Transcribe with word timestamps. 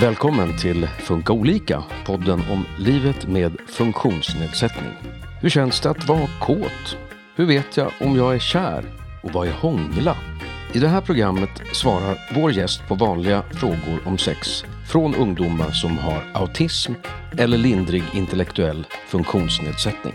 Välkommen 0.00 0.56
till 0.56 0.86
Funka 0.86 1.32
olika, 1.32 1.84
podden 2.06 2.40
om 2.50 2.64
livet 2.78 3.28
med 3.28 3.56
funktionsnedsättning. 3.66 4.92
Hur 5.40 5.48
känns 5.48 5.80
det 5.80 5.90
att 5.90 6.08
vara 6.08 6.28
kåt? 6.40 6.98
Hur 7.36 7.46
vet 7.46 7.76
jag 7.76 7.90
om 8.00 8.16
jag 8.16 8.34
är 8.34 8.38
kär? 8.38 8.84
Och 9.22 9.30
vad 9.32 9.48
är 9.48 9.52
hångla? 9.52 10.16
I 10.74 10.78
det 10.78 10.88
här 10.88 11.00
programmet 11.00 11.50
svarar 11.72 12.18
vår 12.34 12.52
gäst 12.52 12.88
på 12.88 12.94
vanliga 12.94 13.42
frågor 13.42 14.00
om 14.06 14.18
sex 14.18 14.64
från 14.92 15.14
ungdomar 15.14 15.70
som 15.70 15.98
har 15.98 16.22
autism 16.34 16.92
eller 17.38 17.58
lindrig 17.58 18.02
intellektuell 18.14 18.86
funktionsnedsättning. 19.06 20.14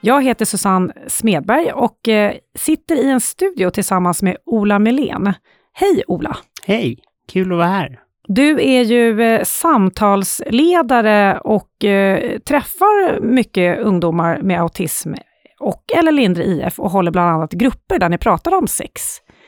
Jag 0.00 0.24
heter 0.24 0.44
Susanne 0.44 0.92
Smedberg 1.06 1.72
och 1.72 2.08
eh, 2.08 2.34
sitter 2.58 2.96
i 2.96 3.10
en 3.10 3.20
studio 3.20 3.70
tillsammans 3.70 4.22
med 4.22 4.36
Ola 4.46 4.78
Melén. 4.78 5.34
Hej 5.72 6.04
Ola! 6.06 6.36
Hej! 6.66 6.98
Kul 7.32 7.52
att 7.52 7.58
vara 7.58 7.68
här. 7.68 7.98
Du 8.28 8.62
är 8.62 8.82
ju 8.82 9.22
eh, 9.22 9.44
samtalsledare 9.44 11.38
och 11.38 11.84
eh, 11.84 12.38
träffar 12.38 13.20
mycket 13.20 13.80
ungdomar 13.80 14.42
med 14.42 14.60
autism 14.60 15.14
och 15.60 15.84
eller 15.98 16.12
lindrig 16.12 16.46
IF 16.46 16.78
och 16.78 16.90
håller 16.90 17.10
bland 17.10 17.30
annat 17.30 17.52
grupper 17.52 17.98
där 17.98 18.08
ni 18.08 18.18
pratar 18.18 18.54
om 18.54 18.68
sex. 18.68 19.02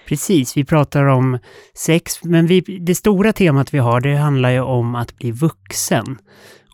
Precis, 0.08 0.56
vi 0.56 0.64
pratar 0.64 1.04
om 1.04 1.38
sex, 1.74 2.24
men 2.24 2.46
vi, 2.46 2.60
det 2.60 2.94
stora 2.94 3.32
temat 3.32 3.74
vi 3.74 3.78
har, 3.78 4.00
det 4.00 4.16
handlar 4.16 4.50
ju 4.50 4.60
om 4.60 4.94
att 4.94 5.16
bli 5.16 5.30
vuxen. 5.30 6.18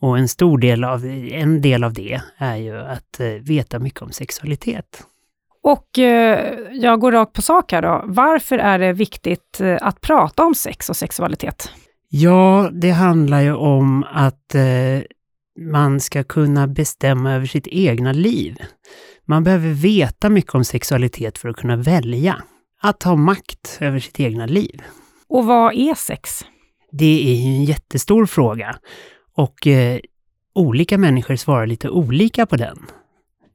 Och 0.01 0.19
en 0.19 0.29
stor 0.29 0.59
del 0.59 0.85
av, 0.85 1.07
en 1.31 1.63
del 1.63 1.85
av 1.85 1.93
det 1.93 2.21
är 2.39 2.57
ju 2.57 2.79
att 2.81 3.21
eh, 3.21 3.27
veta 3.27 3.79
mycket 3.79 4.03
om 4.03 4.11
sexualitet. 4.11 5.07
Och 5.63 5.99
eh, 5.99 6.59
jag 6.73 7.01
går 7.01 7.13
rakt 7.13 7.33
på 7.33 7.43
sak 7.43 7.73
här 7.73 7.83
då. 7.83 8.03
Varför 8.05 8.59
är 8.59 8.79
det 8.79 8.93
viktigt 8.93 9.61
eh, 9.61 9.79
att 9.81 10.01
prata 10.01 10.45
om 10.45 10.55
sex 10.55 10.91
och 10.91 10.97
sexualitet? 10.97 11.71
Ja, 12.09 12.71
det 12.73 12.91
handlar 12.91 13.41
ju 13.41 13.55
om 13.55 14.05
att 14.13 14.55
eh, 14.55 15.03
man 15.61 16.01
ska 16.01 16.25
kunna 16.25 16.67
bestämma 16.67 17.33
över 17.33 17.47
sitt 17.47 17.67
egna 17.67 18.13
liv. 18.13 18.57
Man 19.25 19.45
behöver 19.45 19.69
veta 19.69 20.29
mycket 20.29 20.55
om 20.55 20.65
sexualitet 20.65 21.39
för 21.39 21.49
att 21.49 21.57
kunna 21.57 21.77
välja. 21.77 22.43
Att 22.83 23.03
ha 23.03 23.17
makt 23.17 23.79
över 23.81 23.99
sitt 23.99 24.21
egna 24.21 24.47
liv. 24.47 24.83
Och 25.29 25.45
vad 25.45 25.75
är 25.75 25.95
sex? 25.95 26.31
Det 26.93 27.29
är 27.29 27.47
en 27.47 27.65
jättestor 27.65 28.27
fråga. 28.27 28.77
Och 29.35 29.67
eh, 29.67 30.01
olika 30.55 30.99
människor 30.99 31.37
svarar 31.37 31.67
lite 31.67 31.89
olika 31.89 32.47
på 32.47 32.57
den. 32.57 32.79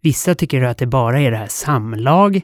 Vissa 0.06 0.36
tycker 0.36 0.62
att 0.62 0.78
det 0.78 0.88
bara 0.88 1.20
är 1.20 1.32
det 1.32 1.38
här 1.38 1.48
samlag. 1.48 2.42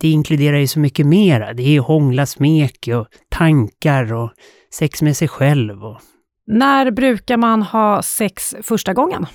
Det 0.00 0.08
inkluderar 0.08 0.58
ju 0.58 0.66
så 0.66 0.80
mycket 0.80 1.06
mera. 1.06 1.52
Det 1.52 1.76
är 1.76 1.80
hångla, 1.80 2.26
smek 2.26 2.88
och 2.94 3.06
tankar 3.28 4.12
och 4.12 4.32
sex 4.74 5.02
med 5.02 5.16
sig 5.16 5.28
själv. 5.28 5.84
Och... 5.84 6.00
När 6.46 6.90
brukar 6.90 7.36
man 7.36 7.62
ha 7.62 8.02
sex 8.02 8.54
första 8.62 8.94
gången? 8.94 9.26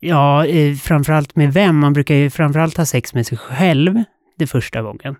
Ja, 0.00 0.46
eh, 0.46 0.74
framförallt 0.74 1.36
med 1.36 1.52
vem? 1.52 1.78
Man 1.78 1.92
brukar 1.92 2.14
ju 2.14 2.30
framförallt 2.30 2.76
ha 2.76 2.86
sex 2.86 3.14
med 3.14 3.26
sig 3.26 3.38
själv 3.38 4.02
det 4.38 4.46
första 4.46 4.82
gången. 4.82 5.16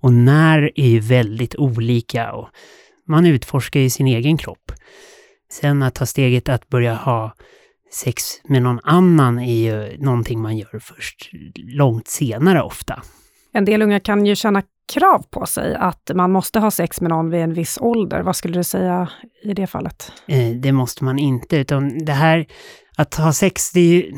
Och 0.00 0.12
när 0.12 0.70
är 0.74 0.88
ju 0.88 1.00
väldigt 1.00 1.56
olika 1.56 2.32
och 2.32 2.48
man 3.08 3.26
utforskar 3.26 3.80
ju 3.80 3.90
sin 3.90 4.06
egen 4.06 4.36
kropp. 4.36 4.72
Sen 5.52 5.82
att 5.82 5.94
ta 5.94 6.06
steget 6.06 6.48
att 6.48 6.68
börja 6.68 6.94
ha 6.94 7.34
sex 7.92 8.22
med 8.44 8.62
någon 8.62 8.80
annan 8.82 9.38
är 9.38 9.54
ju 9.54 9.98
någonting 9.98 10.40
man 10.40 10.56
gör 10.56 10.78
först 10.78 11.30
långt 11.54 12.08
senare 12.08 12.62
ofta. 12.62 13.02
En 13.52 13.64
del 13.64 13.82
unga 13.82 14.00
kan 14.00 14.26
ju 14.26 14.36
känna 14.36 14.62
krav 14.92 15.24
på 15.30 15.46
sig 15.46 15.74
att 15.74 16.10
man 16.14 16.32
måste 16.32 16.58
ha 16.58 16.70
sex 16.70 17.00
med 17.00 17.10
någon 17.10 17.30
vid 17.30 17.40
en 17.40 17.54
viss 17.54 17.78
ålder. 17.80 18.22
Vad 18.22 18.36
skulle 18.36 18.54
du 18.54 18.64
säga 18.64 19.08
i 19.42 19.54
det 19.54 19.66
fallet? 19.66 20.12
Eh, 20.26 20.50
det 20.50 20.72
måste 20.72 21.04
man 21.04 21.18
inte, 21.18 21.56
utan 21.56 22.04
det 22.04 22.12
här 22.12 22.46
att 22.96 23.14
ha 23.14 23.32
sex, 23.32 23.72
det 23.72 23.80
är 23.80 23.94
ju, 23.94 24.12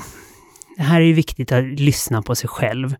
det 0.77 0.83
här 0.83 1.01
är 1.01 1.05
ju 1.05 1.13
viktigt 1.13 1.53
att 1.53 1.65
lyssna 1.65 2.23
på 2.23 2.35
sig 2.35 2.49
själv. 2.49 2.95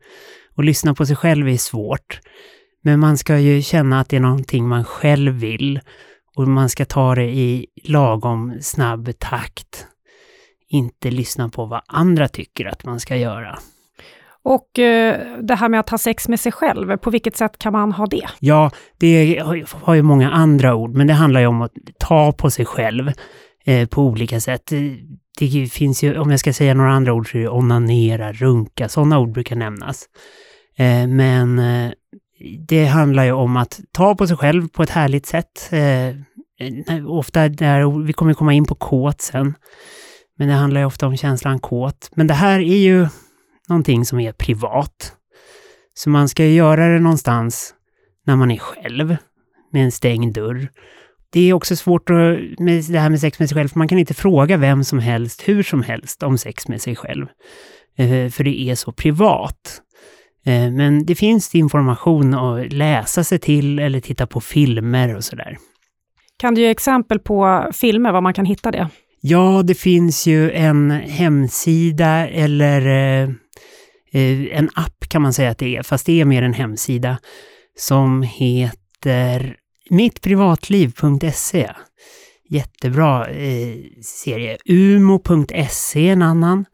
Och 0.57 0.65
lyssna 0.65 0.95
på 0.95 1.07
sig 1.07 1.17
själv 1.17 1.49
är 1.49 1.57
svårt. 1.57 2.21
Men 2.83 3.01
man 3.01 3.19
ska 3.19 3.39
ju 3.39 3.63
känna 3.63 4.01
att 4.01 4.09
det 4.09 4.17
är 4.17 4.21
någonting 4.21 4.69
man 4.69 4.85
själv 4.85 5.33
vill 5.33 5.81
och 6.37 6.49
man 6.49 6.69
ska 6.69 6.85
ta 6.85 7.15
det 7.15 7.31
i 7.31 7.67
lagom 7.85 8.59
snabb 8.61 9.19
takt. 9.19 9.87
Inte 10.69 11.11
lyssna 11.11 11.49
på 11.49 11.67
vad 11.67 11.81
andra 11.87 12.29
tycker 12.29 12.67
att 12.67 12.85
man 12.85 13.01
ska 13.01 13.17
göra. 13.17 13.59
Och 14.43 14.79
eh, 14.79 15.39
det 15.43 15.55
här 15.55 15.69
med 15.69 15.81
att 15.81 15.91
ha 15.91 15.99
sex 15.99 16.29
med 16.29 16.41
sig 16.41 16.53
själv, 16.53 16.97
på 16.97 17.11
vilket 17.11 17.37
sätt 17.37 17.59
kan 17.59 17.73
man 17.73 17.93
ha 17.93 18.07
det? 18.07 18.29
Ja, 18.39 18.71
det 18.99 19.39
har 19.73 19.95
ju 19.95 20.03
många 20.03 20.31
andra 20.31 20.75
ord, 20.75 20.95
men 20.95 21.07
det 21.07 21.13
handlar 21.13 21.41
ju 21.41 21.47
om 21.47 21.63
att 21.63 21.73
ta 21.99 22.33
på 22.33 22.51
sig 22.51 22.65
själv 22.65 23.13
eh, 23.65 23.89
på 23.89 24.03
olika 24.03 24.41
sätt. 24.41 24.73
Det 25.39 25.73
finns 25.73 26.03
ju, 26.03 26.19
om 26.19 26.31
jag 26.31 26.41
ska 26.41 26.53
säga 26.53 26.75
några 26.75 26.93
andra 26.93 27.13
ord, 27.13 27.31
så 27.31 27.39
är 27.39 27.43
det 27.43 27.49
onanera, 27.49 28.33
runka, 28.33 28.89
sådana 28.89 29.19
ord 29.19 29.33
brukar 29.33 29.57
nämnas. 29.57 30.07
Eh, 30.79 31.07
men 31.07 31.59
eh, 31.59 31.93
det 32.69 32.85
handlar 32.85 33.25
ju 33.25 33.33
om 33.33 33.57
att 33.57 33.81
ta 33.93 34.15
på 34.15 34.27
sig 34.27 34.37
själv 34.37 34.69
på 34.69 34.83
ett 34.83 34.91
härligt 34.91 35.27
sätt. 35.27 35.69
Eh, 35.73 36.15
ofta 37.07 37.49
där, 37.49 38.05
vi 38.05 38.13
kommer 38.13 38.35
komma 38.35 38.53
in 38.53 38.65
på 38.65 38.75
kåt 38.75 39.21
sen, 39.21 39.55
men 40.39 40.49
det 40.49 40.55
handlar 40.55 40.81
ju 40.81 40.87
ofta 40.87 41.07
om 41.07 41.17
känslan 41.17 41.59
kåt. 41.59 42.11
Men 42.15 42.27
det 42.27 42.35
här 42.35 42.61
är 42.61 42.77
ju 42.77 43.07
någonting 43.69 44.05
som 44.05 44.21
är 44.21 44.33
privat. 44.33 45.13
Så 45.95 46.11
man 46.11 46.29
ska 46.29 46.45
ju 46.45 46.55
göra 46.55 46.89
det 46.89 47.01
någonstans 47.01 47.75
när 48.27 48.37
man 48.37 48.51
är 48.51 48.59
själv, 48.59 49.17
med 49.73 49.85
en 49.85 49.93
stängd 49.93 50.35
dörr. 50.35 50.69
Det 51.31 51.41
är 51.41 51.53
också 51.53 51.77
svårt 51.77 52.11
att, 52.11 52.59
med 52.59 52.85
det 52.85 52.99
här 52.99 53.11
med 53.11 53.21
sex 53.21 53.39
med 53.39 53.49
sig 53.49 53.57
själv, 53.57 53.69
för 53.69 53.79
man 53.79 53.89
kan 53.89 53.99
inte 53.99 54.15
fråga 54.15 54.57
vem 54.57 54.85
som 54.85 54.99
helst, 54.99 55.49
hur 55.49 55.63
som 55.63 55.83
helst, 55.83 56.23
om 56.23 56.39
sex 56.39 56.69
med 56.69 56.83
sig 56.83 56.97
själv. 56.97 57.27
Eh, 57.97 58.31
för 58.31 58.45
det 58.45 58.61
är 58.61 58.75
så 58.75 58.93
privat. 58.93 59.83
Eh, 60.47 60.71
men 60.71 61.07
det 61.07 61.15
finns 61.15 61.55
information 61.55 62.35
att 62.35 62.73
läsa 62.73 63.25
sig 63.25 63.39
till 63.39 63.79
eller 63.79 64.01
titta 64.01 64.27
på 64.27 64.41
filmer 64.41 65.17
och 65.17 65.25
sådär. 65.25 65.59
Kan 66.37 66.55
du 66.55 66.61
ge 66.61 66.69
exempel 66.71 67.19
på 67.19 67.71
filmer, 67.75 68.13
var 68.13 68.21
man 68.21 68.35
kan 68.35 68.45
hitta 68.45 68.71
det? 68.71 68.89
Ja, 69.21 69.63
det 69.65 69.75
finns 69.75 70.27
ju 70.27 70.51
en 70.51 70.91
hemsida 70.91 72.29
eller 72.29 72.87
eh, 74.13 74.59
en 74.59 74.71
app 74.75 75.09
kan 75.09 75.23
man 75.23 75.33
säga 75.33 75.51
att 75.51 75.59
det 75.59 75.77
är, 75.77 75.83
fast 75.83 76.07
det 76.07 76.21
är 76.21 76.25
mer 76.25 76.43
en 76.43 76.55
hemsida 76.55 77.19
som 77.77 78.23
heter 78.23 79.57
mittprivatliv.se. 79.91 81.71
Jättebra 82.49 83.29
eh, 83.29 83.75
serie. 84.03 84.57
Umo.se 84.69 86.09
en 86.09 86.23
annan. 86.23 86.65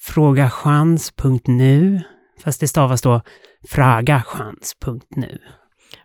Frågachans.nu 0.00 2.02
Fast 2.44 2.60
det 2.60 2.68
stavas 2.68 3.02
då 3.02 3.20
fragachans.nu. 3.68 5.38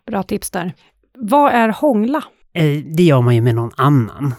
Bra 0.06 0.22
tips 0.22 0.50
där. 0.50 0.74
Vad 1.14 1.52
är 1.52 1.68
hångla? 1.68 2.24
Eh, 2.54 2.78
det 2.96 3.02
gör 3.02 3.20
man 3.20 3.34
ju 3.34 3.40
med 3.40 3.54
någon 3.54 3.72
annan. 3.76 4.34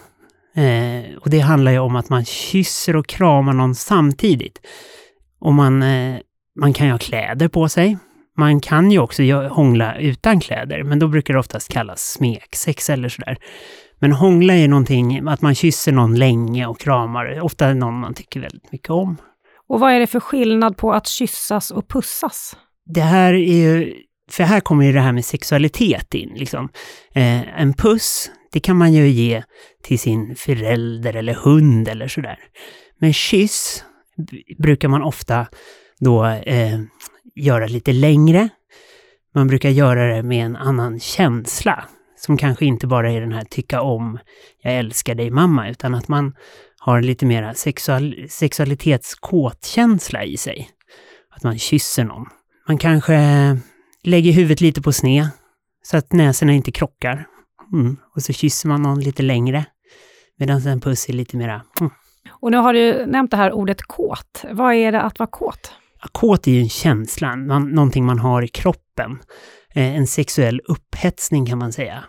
Eh, 0.55 1.17
och 1.17 1.29
det 1.29 1.39
handlar 1.39 1.71
ju 1.71 1.79
om 1.79 1.95
att 1.95 2.09
man 2.09 2.25
kysser 2.25 2.95
och 2.95 3.07
kramar 3.07 3.53
någon 3.53 3.75
samtidigt. 3.75 4.61
Och 5.39 5.53
man, 5.53 5.83
eh, 5.83 6.19
man 6.59 6.73
kan 6.73 6.87
ju 6.87 6.91
ha 6.91 6.99
kläder 6.99 7.47
på 7.47 7.69
sig. 7.69 7.97
Man 8.37 8.59
kan 8.59 8.91
ju 8.91 8.99
också 8.99 9.23
hångla 9.33 9.95
utan 9.95 10.39
kläder, 10.39 10.83
men 10.83 10.99
då 10.99 11.07
brukar 11.07 11.33
det 11.33 11.39
oftast 11.39 11.71
kallas 11.71 12.11
smeksex 12.11 12.89
eller 12.89 13.09
sådär. 13.09 13.37
Men 13.99 14.11
hångla 14.11 14.53
är 14.53 14.67
någonting, 14.67 15.27
att 15.27 15.41
man 15.41 15.55
kysser 15.55 15.91
någon 15.91 16.15
länge 16.15 16.67
och 16.67 16.79
kramar, 16.79 17.39
ofta 17.41 17.73
någon 17.73 17.99
man 17.99 18.13
tycker 18.13 18.39
väldigt 18.39 18.71
mycket 18.71 18.89
om. 18.89 19.17
Och 19.67 19.79
vad 19.79 19.91
är 19.91 19.99
det 19.99 20.07
för 20.07 20.19
skillnad 20.19 20.77
på 20.77 20.93
att 20.93 21.07
kyssas 21.07 21.71
och 21.71 21.87
pussas? 21.87 22.57
Det 22.85 23.01
här 23.01 23.33
är 23.33 23.53
ju, 23.53 23.93
för 24.31 24.43
här 24.43 24.59
kommer 24.59 24.85
ju 24.85 24.93
det 24.93 25.01
här 25.01 25.11
med 25.11 25.25
sexualitet 25.25 26.13
in. 26.13 26.33
Liksom. 26.35 26.69
Eh, 27.13 27.61
en 27.61 27.73
puss, 27.73 28.31
det 28.51 28.59
kan 28.59 28.77
man 28.77 28.93
ju 28.93 29.07
ge 29.07 29.43
till 29.83 29.99
sin 29.99 30.35
förälder 30.35 31.15
eller 31.15 31.33
hund 31.33 31.87
eller 31.87 32.07
sådär. 32.07 32.39
Men 32.99 33.13
kyss 33.13 33.83
brukar 34.57 34.87
man 34.87 35.01
ofta 35.01 35.47
då 35.99 36.25
eh, 36.25 36.79
göra 37.35 37.65
lite 37.65 37.93
längre. 37.93 38.49
Man 39.35 39.47
brukar 39.47 39.69
göra 39.69 40.15
det 40.15 40.23
med 40.23 40.45
en 40.45 40.55
annan 40.55 40.99
känsla. 40.99 41.85
Som 42.17 42.37
kanske 42.37 42.65
inte 42.65 42.87
bara 42.87 43.11
är 43.11 43.21
den 43.21 43.31
här 43.31 43.45
tycka 43.45 43.81
om, 43.81 44.19
jag 44.61 44.75
älskar 44.75 45.15
dig 45.15 45.31
mamma, 45.31 45.69
utan 45.69 45.95
att 45.95 46.07
man 46.07 46.33
har 46.79 47.01
lite 47.01 47.25
mera 47.25 47.53
sexual, 47.53 48.15
sexualitetskåtkänsla 48.29 50.23
i 50.23 50.37
sig. 50.37 50.69
Att 51.29 51.43
man 51.43 51.57
kysser 51.57 52.03
någon. 52.03 52.25
Man 52.67 52.77
kanske 52.77 53.17
lägger 54.03 54.31
huvudet 54.31 54.61
lite 54.61 54.81
på 54.81 54.91
sned 54.91 55.27
så 55.83 55.97
att 55.97 56.13
näsorna 56.13 56.53
inte 56.53 56.71
krockar. 56.71 57.25
Mm. 57.73 57.97
Och 58.15 58.23
så 58.23 58.33
kysser 58.33 58.69
man 58.69 58.81
någon 58.81 58.99
lite 58.99 59.23
längre. 59.23 59.65
Medan 60.37 60.67
en 60.67 60.81
puss 60.81 61.09
är 61.09 61.13
lite 61.13 61.37
mera... 61.37 61.61
Mm. 61.79 61.91
Och 62.41 62.51
nu 62.51 62.57
har 62.57 62.73
du 62.73 63.05
nämnt 63.05 63.31
det 63.31 63.37
här 63.37 63.51
ordet 63.51 63.81
kåt. 63.81 64.45
Vad 64.51 64.73
är 64.73 64.91
det 64.91 65.01
att 65.01 65.19
vara 65.19 65.29
kåt? 65.29 65.73
Kåt 66.11 66.47
är 66.47 66.51
ju 66.51 66.59
en 66.59 66.69
känsla, 66.69 67.35
man, 67.35 67.69
någonting 67.69 68.05
man 68.05 68.19
har 68.19 68.41
i 68.41 68.47
kroppen. 68.47 69.19
Eh, 69.73 69.95
en 69.95 70.07
sexuell 70.07 70.61
upphetsning 70.67 71.45
kan 71.45 71.57
man 71.57 71.71
säga. 71.71 72.03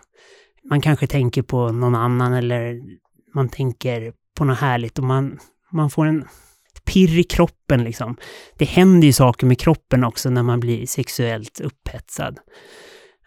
man 0.69 0.81
kanske 0.81 1.07
tänker 1.07 1.41
på 1.41 1.71
någon 1.71 1.95
annan 1.95 2.33
eller 2.33 2.79
man 3.35 3.49
tänker 3.49 4.13
på 4.37 4.45
något 4.45 4.59
härligt 4.59 4.99
och 4.99 5.05
man, 5.05 5.39
man 5.71 5.89
får 5.89 6.05
en 6.05 6.25
pirr 6.85 7.19
i 7.19 7.23
kroppen 7.23 7.83
liksom. 7.83 8.17
Det 8.57 8.65
händer 8.65 9.07
ju 9.07 9.13
saker 9.13 9.47
med 9.47 9.59
kroppen 9.59 10.03
också 10.03 10.29
när 10.29 10.43
man 10.43 10.59
blir 10.59 10.85
sexuellt 10.85 11.59
upphetsad. 11.59 12.39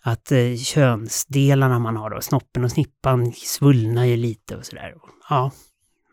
Att 0.06 0.32
eh, 0.32 0.56
könsdelarna 0.56 1.78
man 1.78 1.96
har 1.96 2.10
då, 2.10 2.20
snoppen 2.20 2.64
och 2.64 2.70
snippan, 2.70 3.32
svullnar 3.32 4.04
ju 4.04 4.16
lite 4.16 4.56
och 4.56 4.66
sådär. 4.66 4.94
Ja, 5.30 5.50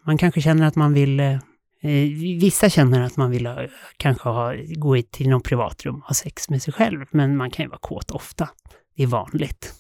man 0.06 0.18
kanske 0.18 0.42
känner 0.42 0.68
att 0.68 0.76
man 0.76 0.94
vill 0.94 1.20
eh, 1.20 1.34
eh 1.82 2.08
Vissa 2.40 2.70
känner 2.70 3.02
att 3.02 3.18
man 3.18 3.32
vill 3.32 3.46
ha, 3.46 3.68
kanske 3.98 4.30
ha, 4.30 4.54
gå 4.76 5.02
till 5.02 5.30
något 5.30 5.44
privatrum 5.44 5.96
och 5.96 6.02
ha 6.02 6.14
sex 6.14 6.50
med 6.50 6.62
sig 6.62 6.74
själv, 6.74 7.06
men 7.12 7.38
man 7.38 7.52
kan 7.52 7.66
ju 7.66 7.70
vara 7.70 7.80
kåt 7.80 8.12
ofta. 8.12 8.50
Det 8.96 9.04
är 9.04 9.08
vanligt. 9.08 9.74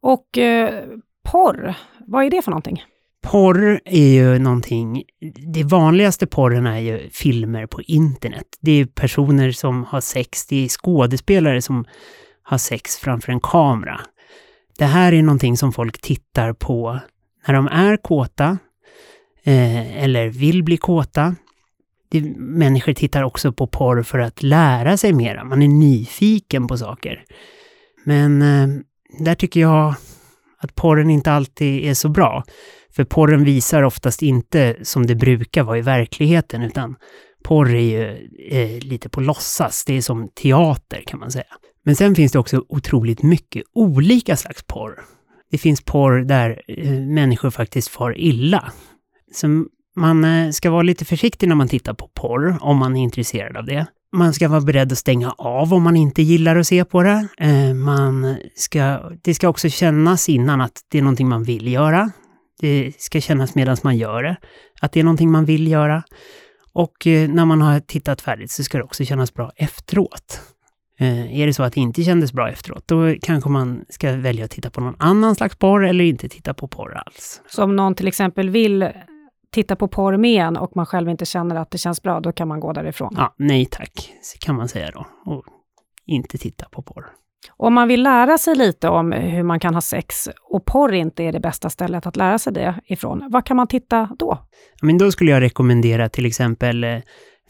Och 0.00 0.38
eh, 0.38 0.84
porr, 1.24 1.74
vad 2.06 2.24
är 2.24 2.30
det 2.30 2.42
för 2.42 2.50
någonting? 2.50 2.82
Porr 3.22 3.80
är 3.84 4.08
ju 4.08 4.38
någonting, 4.38 5.02
det 5.54 5.64
vanligaste 5.64 6.26
porren 6.26 6.66
är 6.66 6.78
ju 6.78 7.10
filmer 7.10 7.66
på 7.66 7.82
internet. 7.82 8.46
Det 8.60 8.72
är 8.72 8.86
personer 8.86 9.50
som 9.50 9.84
har 9.84 10.00
sex, 10.00 10.46
det 10.46 10.64
är 10.64 10.68
skådespelare 10.68 11.62
som 11.62 11.84
ha 12.50 12.58
sex 12.58 12.96
framför 12.96 13.32
en 13.32 13.40
kamera. 13.40 14.00
Det 14.78 14.84
här 14.84 15.12
är 15.12 15.22
någonting 15.22 15.56
som 15.56 15.72
folk 15.72 16.00
tittar 16.00 16.52
på 16.52 17.00
när 17.46 17.54
de 17.54 17.66
är 17.66 17.96
kåta 17.96 18.58
eh, 19.44 20.04
eller 20.04 20.28
vill 20.28 20.64
bli 20.64 20.76
kåta. 20.76 21.36
Det, 22.10 22.20
människor 22.36 22.92
tittar 22.92 23.22
också 23.22 23.52
på 23.52 23.66
porr 23.66 24.02
för 24.02 24.18
att 24.18 24.42
lära 24.42 24.96
sig 24.96 25.12
mera. 25.12 25.44
Man 25.44 25.62
är 25.62 25.68
nyfiken 25.68 26.66
på 26.66 26.78
saker. 26.78 27.24
Men 28.04 28.42
eh, 28.42 28.68
där 29.18 29.34
tycker 29.34 29.60
jag 29.60 29.94
att 30.58 30.74
porren 30.74 31.10
inte 31.10 31.32
alltid 31.32 31.84
är 31.84 31.94
så 31.94 32.08
bra. 32.08 32.44
För 32.96 33.04
porren 33.04 33.44
visar 33.44 33.82
oftast 33.82 34.22
inte 34.22 34.76
som 34.82 35.06
det 35.06 35.14
brukar 35.14 35.62
vara 35.62 35.78
i 35.78 35.82
verkligheten, 35.82 36.62
utan 36.62 36.96
porr 37.44 37.74
är 37.74 37.80
ju 37.80 38.28
eh, 38.50 38.82
lite 38.82 39.08
på 39.08 39.20
låtsas. 39.20 39.84
Det 39.86 39.96
är 39.96 40.00
som 40.00 40.28
teater 40.28 41.02
kan 41.06 41.18
man 41.18 41.30
säga. 41.30 41.44
Men 41.84 41.96
sen 41.96 42.14
finns 42.14 42.32
det 42.32 42.38
också 42.38 42.64
otroligt 42.68 43.22
mycket 43.22 43.62
olika 43.74 44.36
slags 44.36 44.62
porr. 44.66 45.04
Det 45.50 45.58
finns 45.58 45.84
porr 45.84 46.24
där 46.24 46.62
eh, 46.68 46.90
människor 46.90 47.50
faktiskt 47.50 47.88
far 47.88 48.18
illa. 48.18 48.72
Så 49.32 49.64
man 49.96 50.24
eh, 50.24 50.50
ska 50.50 50.70
vara 50.70 50.82
lite 50.82 51.04
försiktig 51.04 51.48
när 51.48 51.54
man 51.54 51.68
tittar 51.68 51.94
på 51.94 52.08
porr, 52.08 52.58
om 52.60 52.76
man 52.76 52.96
är 52.96 53.02
intresserad 53.02 53.56
av 53.56 53.64
det. 53.64 53.86
Man 54.12 54.34
ska 54.34 54.48
vara 54.48 54.60
beredd 54.60 54.92
att 54.92 54.98
stänga 54.98 55.30
av 55.30 55.74
om 55.74 55.82
man 55.82 55.96
inte 55.96 56.22
gillar 56.22 56.56
att 56.56 56.66
se 56.66 56.84
på 56.84 57.02
det. 57.02 57.28
Eh, 57.38 57.74
man 57.74 58.36
ska, 58.54 59.10
det 59.22 59.34
ska 59.34 59.48
också 59.48 59.68
kännas 59.68 60.28
innan 60.28 60.60
att 60.60 60.80
det 60.90 60.98
är 60.98 61.02
någonting 61.02 61.28
man 61.28 61.44
vill 61.44 61.72
göra. 61.72 62.10
Det 62.60 62.92
ska 62.98 63.20
kännas 63.20 63.54
medan 63.54 63.76
man 63.82 63.96
gör 63.96 64.22
det, 64.22 64.36
att 64.80 64.92
det 64.92 65.00
är 65.00 65.04
någonting 65.04 65.30
man 65.30 65.44
vill 65.44 65.68
göra. 65.68 66.02
Och 66.72 66.94
när 67.06 67.44
man 67.44 67.60
har 67.60 67.80
tittat 67.80 68.20
färdigt 68.20 68.50
så 68.50 68.64
ska 68.64 68.78
det 68.78 68.84
också 68.84 69.04
kännas 69.04 69.34
bra 69.34 69.52
efteråt. 69.56 70.40
Eh, 70.98 71.40
är 71.40 71.46
det 71.46 71.54
så 71.54 71.62
att 71.62 71.72
det 71.72 71.80
inte 71.80 72.02
kändes 72.02 72.32
bra 72.32 72.48
efteråt, 72.48 72.88
då 72.88 73.14
kanske 73.22 73.50
man 73.50 73.84
ska 73.88 74.12
välja 74.12 74.44
att 74.44 74.50
titta 74.50 74.70
på 74.70 74.80
någon 74.80 74.96
annan 74.98 75.34
slags 75.34 75.56
porr 75.56 75.86
eller 75.86 76.04
inte 76.04 76.28
titta 76.28 76.54
på 76.54 76.68
porr 76.68 76.96
alls. 77.06 77.42
Så 77.48 77.64
om 77.64 77.76
någon 77.76 77.94
till 77.94 78.08
exempel 78.08 78.50
vill 78.50 78.88
titta 79.52 79.76
på 79.76 79.88
porr 79.88 80.16
med 80.16 80.42
en 80.42 80.56
och 80.56 80.76
man 80.76 80.86
själv 80.86 81.08
inte 81.08 81.26
känner 81.26 81.56
att 81.56 81.70
det 81.70 81.78
känns 81.78 82.02
bra, 82.02 82.20
då 82.20 82.32
kan 82.32 82.48
man 82.48 82.60
gå 82.60 82.72
därifrån? 82.72 83.14
Ja, 83.16 83.34
nej 83.38 83.66
tack, 83.66 84.10
kan 84.40 84.56
man 84.56 84.68
säga 84.68 84.90
då. 84.90 85.06
Och 85.24 85.44
inte 86.06 86.38
titta 86.38 86.66
på 86.70 86.82
porr. 86.82 87.06
Om 87.56 87.74
man 87.74 87.88
vill 87.88 88.02
lära 88.02 88.38
sig 88.38 88.54
lite 88.54 88.88
om 88.88 89.12
hur 89.12 89.42
man 89.42 89.60
kan 89.60 89.74
ha 89.74 89.80
sex 89.80 90.28
och 90.50 90.64
porr 90.64 90.92
inte 90.92 91.22
är 91.22 91.32
det 91.32 91.40
bästa 91.40 91.70
stället 91.70 92.06
att 92.06 92.16
lära 92.16 92.38
sig 92.38 92.52
det 92.52 92.80
ifrån, 92.86 93.28
vad 93.30 93.46
kan 93.46 93.56
man 93.56 93.66
titta 93.66 94.08
då? 94.18 94.38
Men 94.82 94.98
då 94.98 95.12
skulle 95.12 95.30
jag 95.30 95.40
rekommendera 95.40 96.08
till 96.08 96.26
exempel 96.26 96.84
eh, 96.84 96.98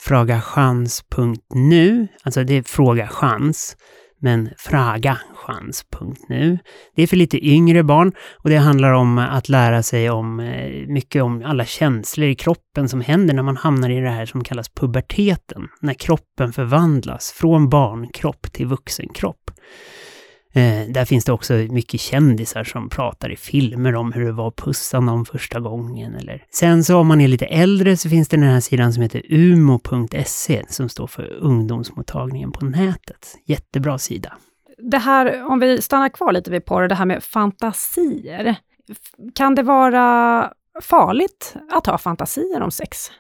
fragachans.nu, 0.05 2.09
alltså 2.23 2.45
det 2.45 2.55
är 2.55 2.63
Fråga 2.63 3.09
Chans, 3.09 3.77
men 4.21 4.51
fragachans.nu. 4.59 6.59
Det 6.97 7.03
är 7.03 7.07
för 7.07 7.17
lite 7.17 7.47
yngre 7.47 7.83
barn 7.83 8.13
och 8.33 8.51
det 8.51 8.57
handlar 8.57 8.93
om 8.93 9.19
att 9.19 9.49
lära 9.49 9.83
sig 9.83 10.11
om 10.11 10.41
eh, 10.41 10.89
mycket 10.89 11.23
om 11.23 11.45
alla 11.45 11.65
känslor 11.65 12.29
i 12.29 12.35
kroppen 12.35 12.89
som 12.89 13.01
händer 13.01 13.35
när 13.35 13.43
man 13.43 13.57
hamnar 13.57 13.91
i 13.91 14.01
det 14.01 14.11
här 14.11 14.27
som 14.27 14.45
kallas 14.45 14.69
puberteten, 14.69 15.69
när 15.81 15.95
kroppen 15.95 16.53
förvandlas 16.53 17.33
från 17.33 17.69
barnkropp 17.69 18.53
till 18.53 18.67
vuxenkropp. 18.67 19.51
Eh, 20.57 20.89
där 20.89 21.05
finns 21.05 21.25
det 21.25 21.33
också 21.33 21.53
mycket 21.53 22.01
kändisar 22.01 22.65
som 22.65 22.89
pratar 22.89 23.33
i 23.33 23.37
filmer 23.37 23.95
om 23.95 24.13
hur 24.13 24.25
det 24.25 24.33
var 24.33 24.49
att 24.49 24.57
pussa 24.57 25.01
någon 25.01 25.25
första 25.25 25.61
gången. 25.61 26.15
Eller. 26.15 26.45
Sen 26.51 26.85
så 26.85 26.97
om 26.97 27.07
man 27.07 27.21
är 27.21 27.29
lite 27.29 27.47
äldre 27.47 27.97
så 27.97 28.09
finns 28.09 28.29
det 28.29 28.37
den 28.37 28.47
här 28.47 28.61
sidan 28.61 28.93
som 28.93 29.03
heter 29.03 29.23
umo.se 29.29 30.65
som 30.69 30.89
står 30.89 31.07
för 31.07 31.33
ungdomsmottagningen 31.41 32.53
på 32.53 32.65
nätet. 32.65 33.37
Jättebra 33.47 33.99
sida. 33.99 34.33
Det 34.79 34.99
här, 34.99 35.45
om 35.45 35.61
vi 35.61 35.83
stannar 35.83 36.09
kvar 36.09 36.33
lite 36.33 36.51
vid 36.51 36.65
porr, 36.65 36.89
det 36.89 36.95
här 36.95 37.07
med 37.07 37.23
fantasier. 37.23 38.57
Kan 39.35 39.55
det 39.55 39.63
vara 39.63 40.51
farligt 40.83 41.57
att 41.73 41.87
ha 41.87 41.99
fantasier 41.99 42.61
om 42.61 42.71
sex? 42.71 43.11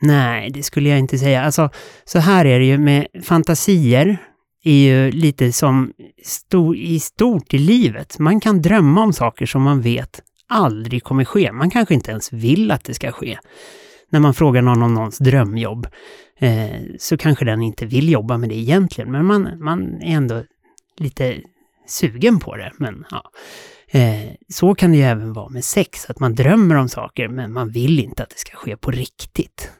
Nej, 0.00 0.50
det 0.50 0.62
skulle 0.62 0.88
jag 0.88 0.98
inte 0.98 1.18
säga. 1.18 1.42
Alltså, 1.42 1.70
så 2.04 2.18
här 2.18 2.44
är 2.44 2.58
det 2.58 2.64
ju 2.64 2.78
med 2.78 3.06
fantasier 3.22 4.18
är 4.64 4.72
ju 4.72 5.10
lite 5.10 5.52
som 5.52 5.92
stor, 6.22 6.76
i 6.76 7.00
stort 7.00 7.54
i 7.54 7.58
livet. 7.58 8.18
Man 8.18 8.40
kan 8.40 8.62
drömma 8.62 9.02
om 9.02 9.12
saker 9.12 9.46
som 9.46 9.62
man 9.62 9.80
vet 9.80 10.22
aldrig 10.48 11.04
kommer 11.04 11.24
ske. 11.24 11.52
Man 11.52 11.70
kanske 11.70 11.94
inte 11.94 12.10
ens 12.10 12.32
vill 12.32 12.70
att 12.70 12.84
det 12.84 12.94
ska 12.94 13.12
ske. 13.12 13.38
När 14.10 14.20
man 14.20 14.34
frågar 14.34 14.62
någon 14.62 14.82
om 14.82 14.94
någons 14.94 15.18
drömjobb 15.18 15.86
eh, 16.38 16.80
så 16.98 17.16
kanske 17.16 17.44
den 17.44 17.62
inte 17.62 17.86
vill 17.86 18.08
jobba 18.08 18.38
med 18.38 18.48
det 18.48 18.54
egentligen, 18.54 19.12
men 19.12 19.26
man, 19.26 19.58
man 19.58 20.02
är 20.02 20.16
ändå 20.16 20.42
lite 20.98 21.40
sugen 21.88 22.38
på 22.38 22.56
det. 22.56 22.72
Men, 22.78 23.04
ja. 23.10 23.30
Eh, 23.88 24.30
så 24.48 24.74
kan 24.74 24.90
det 24.90 24.96
ju 24.96 25.02
även 25.02 25.32
vara 25.32 25.48
med 25.48 25.64
sex, 25.64 26.10
att 26.10 26.20
man 26.20 26.34
drömmer 26.34 26.74
om 26.74 26.88
saker 26.88 27.28
men 27.28 27.52
man 27.52 27.70
vill 27.70 28.00
inte 28.00 28.22
att 28.22 28.30
det 28.30 28.38
ska 28.38 28.56
ske 28.56 28.76
på 28.76 28.90
riktigt. 28.90 29.70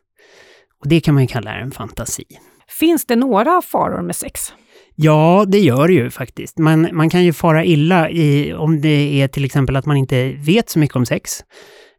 Och 0.80 0.88
det 0.88 1.00
kan 1.00 1.14
man 1.14 1.22
ju 1.22 1.26
kalla 1.26 1.54
en 1.54 1.70
fantasi. 1.70 2.24
Finns 2.68 3.06
det 3.06 3.16
några 3.16 3.62
faror 3.62 4.02
med 4.02 4.16
sex? 4.16 4.52
Ja, 4.96 5.44
det 5.48 5.58
gör 5.58 5.88
det 5.88 5.94
ju 5.94 6.10
faktiskt. 6.10 6.58
Man, 6.58 6.88
man 6.92 7.10
kan 7.10 7.24
ju 7.24 7.32
fara 7.32 7.64
illa 7.64 8.10
i, 8.10 8.54
om 8.54 8.80
det 8.80 9.22
är 9.22 9.28
till 9.28 9.44
exempel 9.44 9.76
att 9.76 9.86
man 9.86 9.96
inte 9.96 10.32
vet 10.32 10.70
så 10.70 10.78
mycket 10.78 10.96
om 10.96 11.06
sex. 11.06 11.44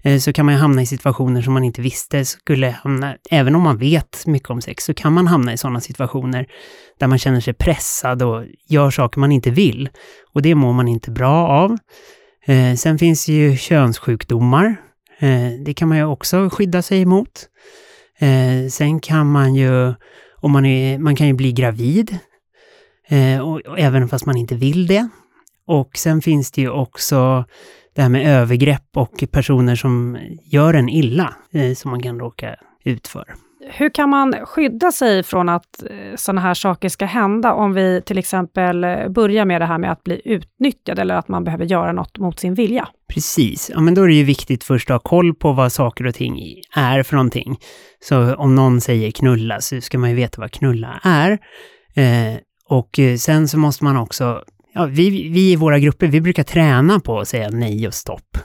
Eh, 0.03 0.19
så 0.19 0.33
kan 0.33 0.45
man 0.45 0.55
ju 0.55 0.61
hamna 0.61 0.81
i 0.81 0.85
situationer 0.85 1.41
som 1.41 1.53
man 1.53 1.63
inte 1.63 1.81
visste 1.81 2.25
skulle 2.25 2.75
hamna, 2.83 3.15
även 3.31 3.55
om 3.55 3.61
man 3.61 3.77
vet 3.77 4.23
mycket 4.25 4.49
om 4.49 4.61
sex, 4.61 4.83
så 4.83 4.93
kan 4.93 5.13
man 5.13 5.27
hamna 5.27 5.53
i 5.53 5.57
sådana 5.57 5.81
situationer 5.81 6.47
där 6.99 7.07
man 7.07 7.19
känner 7.19 7.39
sig 7.39 7.53
pressad 7.53 8.21
och 8.21 8.43
gör 8.67 8.91
saker 8.91 9.19
man 9.19 9.31
inte 9.31 9.49
vill. 9.51 9.89
Och 10.33 10.41
det 10.41 10.55
mår 10.55 10.73
man 10.73 10.87
inte 10.87 11.11
bra 11.11 11.47
av. 11.47 11.77
Eh, 12.45 12.75
sen 12.75 12.99
finns 12.99 13.27
ju 13.27 13.57
könssjukdomar. 13.57 14.75
Eh, 15.19 15.51
det 15.65 15.73
kan 15.73 15.87
man 15.87 15.97
ju 15.97 16.05
också 16.05 16.49
skydda 16.49 16.81
sig 16.81 17.01
emot. 17.01 17.47
Eh, 18.19 18.69
sen 18.69 18.99
kan 18.99 19.31
man 19.31 19.55
ju, 19.55 19.93
om 20.35 20.51
man, 20.51 20.65
är, 20.65 20.99
man 20.99 21.15
kan 21.15 21.27
ju 21.27 21.33
bli 21.33 21.51
gravid 21.51 22.17
Eh, 23.07 23.39
och, 23.39 23.59
och 23.59 23.79
även 23.79 24.07
fast 24.07 24.25
man 24.25 24.37
inte 24.37 24.55
vill 24.55 24.87
det. 24.87 25.09
Och 25.67 25.89
sen 25.97 26.21
finns 26.21 26.51
det 26.51 26.61
ju 26.61 26.69
också 26.69 27.45
det 27.95 28.01
här 28.01 28.09
med 28.09 28.27
övergrepp 28.27 28.89
och 28.95 29.23
personer 29.31 29.75
som 29.75 30.17
gör 30.43 30.73
en 30.73 30.89
illa, 30.89 31.33
eh, 31.53 31.73
som 31.73 31.91
man 31.91 32.01
kan 32.01 32.19
råka 32.19 32.55
ut 32.83 33.07
för. 33.07 33.35
Hur 33.71 33.89
kan 33.89 34.09
man 34.09 34.33
skydda 34.45 34.91
sig 34.91 35.23
från 35.23 35.49
att 35.49 35.83
eh, 35.83 36.15
sådana 36.15 36.41
här 36.41 36.53
saker 36.53 36.89
ska 36.89 37.05
hända 37.05 37.53
om 37.53 37.73
vi 37.73 38.01
till 38.05 38.17
exempel 38.17 38.83
eh, 38.83 39.09
börjar 39.09 39.45
med 39.45 39.61
det 39.61 39.65
här 39.65 39.77
med 39.77 39.91
att 39.91 40.03
bli 40.03 40.21
utnyttjad 40.25 40.99
eller 40.99 41.15
att 41.15 41.27
man 41.27 41.43
behöver 41.43 41.65
göra 41.65 41.91
något 41.91 42.17
mot 42.17 42.39
sin 42.39 42.53
vilja? 42.53 42.87
Precis, 43.13 43.71
ja 43.73 43.81
men 43.81 43.95
då 43.95 44.01
är 44.03 44.07
det 44.07 44.13
ju 44.13 44.23
viktigt 44.23 44.63
först 44.63 44.89
att 44.89 44.93
ha 44.93 45.09
koll 45.09 45.35
på 45.35 45.51
vad 45.51 45.71
saker 45.71 46.05
och 46.07 46.15
ting 46.15 46.39
är 46.75 47.03
för 47.03 47.15
någonting. 47.15 47.57
Så 47.99 48.35
om 48.35 48.55
någon 48.55 48.81
säger 48.81 49.11
knulla 49.11 49.61
så 49.61 49.81
ska 49.81 49.97
man 49.97 50.09
ju 50.09 50.15
veta 50.15 50.41
vad 50.41 50.51
knulla 50.51 50.99
är. 51.03 51.31
Eh, 51.95 52.37
och 52.69 52.99
eh, 52.99 53.17
sen 53.17 53.47
så 53.47 53.57
måste 53.57 53.83
man 53.83 53.97
också, 53.97 54.43
ja, 54.73 54.85
vi, 54.85 55.29
vi 55.29 55.51
i 55.51 55.55
våra 55.55 55.79
grupper, 55.79 56.07
vi 56.07 56.21
brukar 56.21 56.43
träna 56.43 56.99
på 56.99 57.19
att 57.19 57.27
säga 57.27 57.49
nej 57.49 57.87
och 57.87 57.93
stopp. 57.93 58.37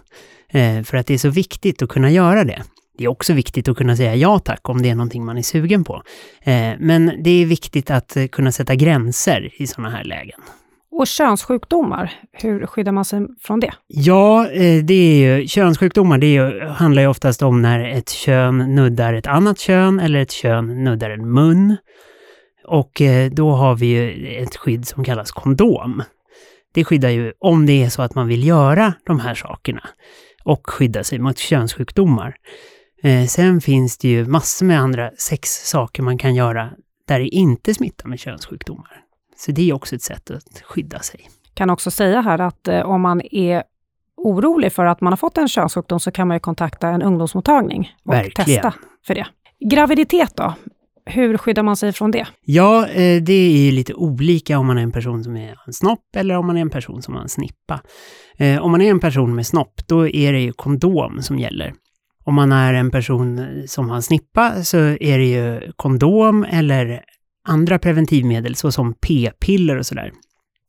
Eh, 0.49 0.83
för 0.83 0.97
att 0.97 1.07
det 1.07 1.15
är 1.15 1.19
så 1.19 1.29
viktigt 1.29 1.83
att 1.83 1.89
kunna 1.89 2.11
göra 2.11 2.45
det. 2.45 2.63
Det 2.99 3.05
är 3.05 3.09
också 3.09 3.33
viktigt 3.33 3.69
att 3.69 3.77
kunna 3.77 3.97
säga 3.97 4.15
ja 4.15 4.39
tack 4.39 4.69
om 4.69 4.83
det 4.83 4.91
är 4.91 4.95
någonting 4.95 5.25
man 5.25 5.39
är 5.39 5.43
sugen 5.43 5.85
på. 5.85 6.03
Eh, 6.43 6.73
men 6.79 7.13
det 7.23 7.31
är 7.31 7.47
viktigt 7.47 7.91
att 7.91 8.17
eh, 8.17 8.27
kunna 8.27 8.53
sätta 8.53 8.75
gränser 8.75 9.51
i 9.63 9.67
sådana 9.67 9.91
här 9.91 10.05
lägen. 10.05 10.41
Och 10.93 11.07
könssjukdomar, 11.07 12.13
hur 12.33 12.67
skyddar 12.67 12.93
man 12.93 13.05
sig 13.05 13.27
från 13.41 13.61
det? 13.61 13.73
Ja, 13.87 14.51
eh, 14.51 14.85
det 14.85 14.95
är 14.95 15.39
ju, 15.39 15.49
könssjukdomar 15.49 16.19
det 16.19 16.33
ju, 16.33 16.61
handlar 16.61 17.03
ju 17.03 17.09
oftast 17.09 17.43
om 17.43 17.63
när 17.63 17.85
ett 17.85 18.11
kön 18.11 18.75
nuddar 18.75 19.15
ett 19.15 19.27
annat 19.27 19.59
kön 19.59 20.01
eller 20.01 20.21
ett 20.21 20.33
kön 20.33 20.85
nuddar 20.85 21.11
en 21.11 21.33
mun. 21.33 21.77
Och 22.71 23.01
eh, 23.01 23.31
då 23.31 23.51
har 23.51 23.77
vi 23.77 23.87
ju 23.87 24.27
ett 24.43 24.57
skydd 24.57 24.87
som 24.87 25.05
kallas 25.05 25.31
kondom. 25.31 26.03
Det 26.73 26.85
skyddar 26.85 27.09
ju 27.09 27.33
om 27.39 27.67
det 27.67 27.85
är 27.85 27.89
så 27.89 28.03
att 28.03 28.15
man 28.15 28.29
vill 28.29 28.47
göra 28.47 28.95
de 29.07 29.21
här 29.21 29.35
sakerna 29.35 29.89
och 30.45 30.71
skydda 30.71 31.05
sig 31.05 31.19
mot 31.19 31.39
könssjukdomar. 31.39 32.35
Eh, 33.03 33.27
sen 33.27 33.61
finns 33.61 33.99
det 33.99 34.09
ju 34.09 34.27
massor 34.27 34.67
med 34.67 34.81
andra 34.81 35.11
sexsaker 35.19 36.03
man 36.03 36.19
kan 36.19 36.35
göra 36.35 36.71
där 37.07 37.19
det 37.19 37.29
inte 37.29 37.75
smittar 37.75 38.09
med 38.09 38.19
könssjukdomar. 38.19 39.05
Så 39.37 39.53
det 39.53 39.71
är 39.71 39.73
också 39.73 39.97
ett 39.97 40.03
sätt 40.03 40.31
att 40.31 40.63
skydda 40.65 40.99
sig. 40.99 41.29
Kan 41.55 41.71
också 41.71 41.91
säga 41.91 42.21
här 42.21 42.39
att 42.39 42.69
eh, 42.69 42.81
om 42.81 43.01
man 43.01 43.23
är 43.31 43.63
orolig 44.17 44.73
för 44.73 44.85
att 44.87 45.01
man 45.01 45.13
har 45.13 45.17
fått 45.17 45.39
en 45.39 45.49
könssjukdom 45.49 46.01
så 46.01 46.11
kan 46.11 46.29
man 46.29 46.37
ju 46.37 46.41
kontakta 46.41 46.89
en 46.89 47.03
ungdomsmottagning 47.03 47.93
och 48.05 48.13
Verkligen. 48.15 48.47
testa 48.47 48.75
för 49.07 49.15
det. 49.15 49.27
Graviditet 49.71 50.37
då? 50.37 50.55
Hur 51.11 51.39
skyddar 51.39 51.63
man 51.63 51.77
sig 51.77 51.93
från 51.93 52.11
det? 52.11 52.27
Ja, 52.45 52.89
eh, 52.89 53.23
det 53.23 53.69
är 53.69 53.73
lite 53.73 53.95
olika 53.95 54.59
om 54.59 54.67
man 54.67 54.79
är 54.79 54.83
en 54.83 54.93
person 54.93 55.25
som 55.25 55.37
är 55.37 55.57
en 55.67 55.73
snopp 55.73 56.17
eller 56.17 56.37
om 56.37 56.47
man 56.47 56.57
är 56.57 56.61
en 56.61 56.71
person 56.71 57.03
som 57.03 57.15
har 57.15 57.23
en 57.23 57.29
snippa. 57.29 57.81
Eh, 58.37 58.63
om 58.63 58.71
man 58.71 58.81
är 58.81 58.91
en 58.91 59.01
person 59.01 59.35
med 59.35 59.47
snopp, 59.47 59.81
då 59.87 60.09
är 60.09 60.33
det 60.33 60.41
ju 60.41 60.53
kondom 60.53 61.23
som 61.23 61.39
gäller. 61.39 61.75
Om 62.25 62.35
man 62.35 62.53
är 62.53 62.75
en 62.75 62.91
person 62.91 63.47
som 63.67 63.89
har 63.89 63.97
en 63.97 64.03
snippa 64.03 64.65
så 64.65 64.79
är 64.79 65.19
det 65.19 65.27
ju 65.27 65.73
kondom 65.77 66.45
eller 66.45 67.01
andra 67.49 67.79
preventivmedel 67.79 68.55
såsom 68.55 68.95
p-piller 68.95 69.77
och 69.77 69.87
sådär. 69.87 70.13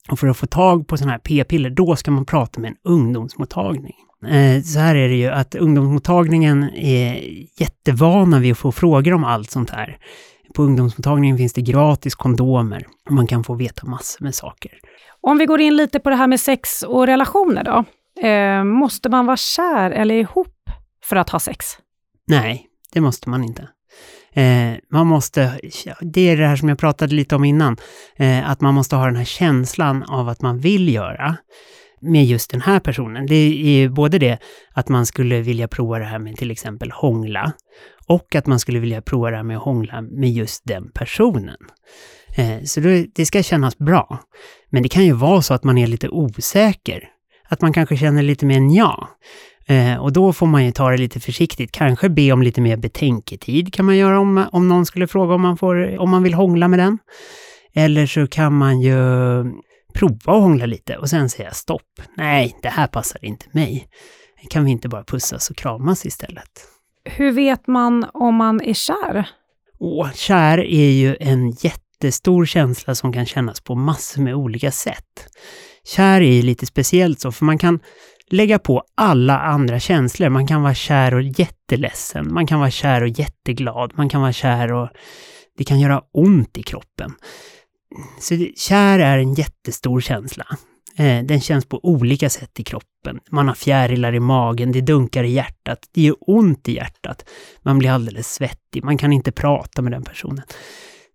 Och 0.10 0.20
för 0.20 0.28
att 0.28 0.38
få 0.38 0.48
tag 0.48 0.88
på 0.88 0.98
sådana 0.98 1.12
här 1.12 1.20
p-piller, 1.20 1.70
då 1.70 1.96
ska 1.96 2.12
man 2.12 2.26
prata 2.26 2.60
med 2.60 2.70
en 2.70 2.78
ungdomsmottagning. 2.84 3.96
Eh, 4.28 4.62
Så 4.62 4.80
här 4.80 4.96
är 4.96 5.10
det 5.10 5.16
ju 5.16 5.28
att 5.28 5.56
ungdomsmottagningen 5.56 6.64
är 6.76 7.24
jättevana 7.62 8.40
vid 8.40 8.52
att 8.52 8.58
få 8.58 8.72
frågor 8.72 9.14
om 9.14 9.24
allt 9.24 9.52
sånt 9.52 9.70
här. 9.70 9.98
På 10.56 10.64
ungdomsmottagningen 10.64 11.38
finns 11.38 11.54
det 11.54 11.62
gratis 11.62 12.16
kondomer 12.16 12.88
och 13.06 13.12
man 13.12 13.28
kan 13.28 13.44
få 13.44 13.56
veta 13.56 13.88
massor 13.88 14.24
med 14.24 14.36
saker. 14.36 14.72
Om 15.22 15.38
vi 15.38 15.46
går 15.46 15.62
in 15.62 15.76
lite 15.76 16.00
på 16.00 16.10
det 16.10 16.16
här 16.16 16.28
med 16.28 16.40
sex 16.40 16.84
och 16.84 17.08
relationer 17.08 17.64
då. 17.64 17.84
Eh, 18.28 18.64
måste 18.64 19.10
man 19.10 19.26
vara 19.26 19.38
kär 19.38 19.92
eller 19.92 20.16
ihop 20.16 20.70
för 21.04 21.16
att 21.16 21.30
ha 21.30 21.40
sex? 21.40 21.66
Nej, 22.28 22.68
det 22.94 23.02
måste 23.02 23.30
man 23.30 23.44
inte. 23.44 23.68
Eh, 24.34 24.78
man 24.92 25.08
måste, 25.08 25.60
det 26.02 26.30
är 26.30 26.38
det 26.38 26.48
här 26.48 26.56
som 26.56 26.70
jag 26.70 26.78
pratade 26.80 27.16
lite 27.16 27.36
om 27.36 27.44
innan, 27.44 27.78
eh, 28.16 28.50
att 28.50 28.62
man 28.62 28.74
måste 28.74 28.96
ha 28.96 29.06
den 29.06 29.16
här 29.16 29.26
känslan 29.26 30.04
av 30.04 30.30
att 30.30 30.42
man 30.42 30.60
vill 30.60 30.94
göra 30.94 31.36
med 32.02 32.26
just 32.26 32.52
den 32.52 32.62
här 32.62 32.80
personen. 32.80 33.26
Det 33.26 33.36
är 33.36 33.80
ju 33.80 33.90
både 33.90 34.20
det 34.20 34.38
att 34.74 34.90
man 34.90 35.06
skulle 35.06 35.42
vilja 35.42 35.68
prova 35.68 36.00
det 36.00 36.06
här 36.06 36.20
med 36.20 36.36
till 36.36 36.52
exempel 36.52 36.92
hångla 36.92 37.54
och 38.08 38.36
att 38.36 38.48
man 38.48 38.60
skulle 38.60 38.80
vilja 38.80 39.02
prova 39.02 39.30
det 39.30 39.36
här 39.36 39.44
med 39.44 39.58
att 39.58 39.64
hångla 39.64 40.02
med 40.02 40.32
just 40.32 40.62
den 40.66 40.92
personen. 40.94 41.58
Eh, 42.38 42.64
så 42.64 42.80
det, 43.16 43.26
ska 43.26 43.44
kännas 43.44 43.78
bra. 43.78 44.20
Men 44.70 44.84
det 44.84 44.90
kan 44.90 45.06
ju 45.06 45.14
vara 45.14 45.42
så 45.42 45.54
att 45.54 45.64
man 45.64 45.78
är 45.78 45.88
lite 45.88 46.10
osäker. 46.10 47.10
Att 47.50 47.62
man 47.62 47.74
kanske 47.74 47.98
känner 47.98 48.24
lite 48.24 48.46
mer 48.46 48.78
ja. 48.78 49.10
Eh, 49.68 49.96
och 49.96 50.14
då 50.14 50.34
får 50.34 50.48
man 50.48 50.66
ju 50.66 50.72
ta 50.72 50.90
det 50.90 50.98
lite 50.98 51.20
försiktigt. 51.20 51.72
Kanske 51.72 52.10
be 52.10 52.32
om 52.32 52.42
lite 52.42 52.62
mer 52.62 52.78
betänketid 52.78 53.74
kan 53.74 53.86
man 53.86 53.98
göra 53.98 54.20
om, 54.20 54.46
om 54.52 54.68
någon 54.68 54.86
skulle 54.86 55.08
fråga 55.08 55.34
om 55.34 55.42
man, 55.42 55.58
får, 55.58 56.00
om 56.00 56.10
man 56.10 56.24
vill 56.24 56.34
hångla 56.34 56.68
med 56.68 56.80
den. 56.80 56.98
Eller 57.74 58.06
så 58.06 58.28
kan 58.28 58.54
man 58.54 58.82
ju 58.82 58.96
prova 59.94 60.34
att 60.34 60.42
hångla 60.42 60.66
lite 60.66 60.98
och 60.98 61.10
sen 61.10 61.30
säga 61.30 61.52
stopp. 61.52 62.02
Nej, 62.18 62.58
det 62.62 62.70
här 62.70 62.88
passar 62.88 63.26
inte 63.26 63.46
mig. 63.52 63.88
Kan 64.50 64.66
vi 64.66 64.72
inte 64.72 64.90
bara 64.90 65.04
pussas 65.04 65.50
och 65.50 65.56
kramas 65.56 66.06
istället? 66.06 66.68
Hur 67.06 67.32
vet 67.32 67.68
man 67.68 68.06
om 68.14 68.36
man 68.36 68.62
är 68.62 68.74
kär? 68.74 69.30
Åh, 69.80 70.12
kär 70.14 70.58
är 70.58 70.90
ju 70.92 71.18
en 71.20 71.52
jättestor 71.52 72.46
känsla 72.46 72.96
som 72.96 73.14
kan 73.14 73.26
kännas 73.26 73.62
på 73.62 73.76
massor 73.76 74.22
med 74.22 74.36
olika 74.36 74.72
sätt. 74.72 75.28
Kär 75.84 76.22
är 76.22 76.34
ju 76.34 76.42
lite 76.42 76.66
speciellt 76.66 77.20
så, 77.20 77.32
för 77.32 77.46
man 77.46 77.58
kan 77.58 77.80
lägga 78.30 78.60
på 78.60 78.84
alla 78.96 79.40
andra 79.40 79.80
känslor. 79.80 80.30
Man 80.30 80.48
kan 80.48 80.62
vara 80.62 80.74
kär 80.74 81.14
och 81.14 81.22
jätteledsen, 81.22 82.34
man 82.34 82.48
kan 82.48 82.60
vara 82.60 82.72
kär 82.72 83.02
och 83.02 83.10
jätteglad, 83.10 83.94
man 83.96 84.10
kan 84.10 84.22
vara 84.22 84.34
kär 84.34 84.74
och 84.74 84.90
det 85.58 85.64
kan 85.64 85.80
göra 85.80 86.02
ont 86.14 86.58
i 86.58 86.64
kroppen. 86.64 87.12
Så 88.20 88.34
det, 88.34 88.58
kär 88.58 89.00
är 89.00 89.18
en 89.18 89.34
jättestor 89.34 90.02
känsla. 90.02 90.46
Eh, 90.98 91.24
den 91.24 91.42
känns 91.42 91.66
på 91.66 91.80
olika 91.84 92.30
sätt 92.30 92.60
i 92.60 92.64
kroppen. 92.64 93.20
Man 93.32 93.48
har 93.48 93.56
fjärilar 93.56 94.16
i 94.16 94.20
magen, 94.20 94.72
det 94.72 94.82
dunkar 94.82 95.24
i 95.24 95.32
hjärtat, 95.32 95.80
det 95.92 96.02
gör 96.02 96.16
ont 96.20 96.68
i 96.68 96.76
hjärtat. 96.76 97.26
Man 97.62 97.80
blir 97.80 97.90
alldeles 97.90 98.34
svettig, 98.34 98.84
man 98.84 98.98
kan 98.98 99.14
inte 99.14 99.32
prata 99.32 99.82
med 99.82 99.92
den 99.92 100.04
personen. 100.04 100.44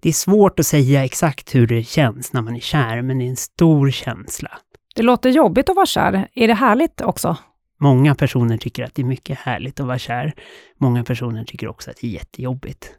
Det 0.01 0.09
är 0.09 0.13
svårt 0.13 0.61
att 0.61 0.67
säga 0.67 1.05
exakt 1.05 1.55
hur 1.55 1.67
det 1.67 1.83
känns 1.83 2.33
när 2.33 2.43
man 2.43 2.57
är 2.57 2.61
kär, 2.61 3.03
men 3.03 3.19
det 3.19 3.25
är 3.25 3.29
en 3.29 3.37
stor 3.37 3.91
känsla. 3.91 4.59
Det 4.95 5.03
låter 5.03 5.31
jobbigt 5.31 5.69
att 5.69 5.77
vara 5.77 5.87
kär. 5.87 6.29
Är 6.35 6.49
det 6.49 6.55
härligt 6.55 7.01
också? 7.01 7.37
Många 7.81 8.15
personer 8.15 8.57
tycker 8.57 8.85
att 8.85 8.95
det 8.95 9.03
är 9.03 9.07
mycket 9.07 9.39
härligt 9.39 9.81
att 9.81 9.87
vara 9.87 9.99
kär. 9.99 10.35
Många 10.81 11.05
personer 11.05 11.45
tycker 11.45 11.69
också 11.69 11.91
att 11.91 11.97
det 12.01 12.07
är 12.07 12.11
jättejobbigt. 12.11 12.91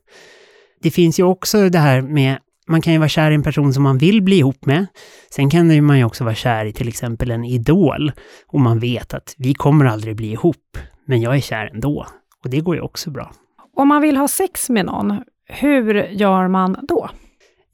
Det 0.82 0.92
finns 0.92 1.20
ju 1.20 1.24
också 1.24 1.70
det 1.70 1.80
här 1.80 2.02
med, 2.02 2.38
man 2.68 2.82
kan 2.82 2.94
ju 2.94 3.00
vara 3.00 3.10
kär 3.10 3.32
i 3.32 3.36
en 3.36 3.44
person 3.44 3.74
som 3.74 3.84
man 3.84 3.98
vill 3.98 4.22
bli 4.22 4.38
ihop 4.38 4.66
med. 4.66 4.86
Sen 5.30 5.50
kan 5.50 5.86
man 5.86 5.98
ju 5.98 6.04
också 6.04 6.24
vara 6.24 6.36
kär 6.36 6.66
i 6.66 6.74
till 6.74 6.88
exempel 6.88 7.32
en 7.32 7.46
idol. 7.46 8.12
Och 8.48 8.60
man 8.60 8.80
vet 8.80 9.14
att 9.14 9.36
vi 9.38 9.54
kommer 9.54 9.86
aldrig 9.86 10.16
bli 10.16 10.32
ihop, 10.32 10.78
men 11.06 11.22
jag 11.22 11.36
är 11.36 11.42
kär 11.42 11.72
ändå. 11.74 12.06
Och 12.44 12.50
det 12.50 12.60
går 12.60 12.76
ju 12.76 12.82
också 12.82 13.12
bra. 13.12 13.32
Om 13.76 13.88
man 13.88 14.02
vill 14.02 14.18
ha 14.18 14.28
sex 14.28 14.70
med 14.70 14.86
någon, 14.86 15.22
hur 15.48 15.94
gör 15.96 16.48
man 16.48 16.78
då? 16.88 17.10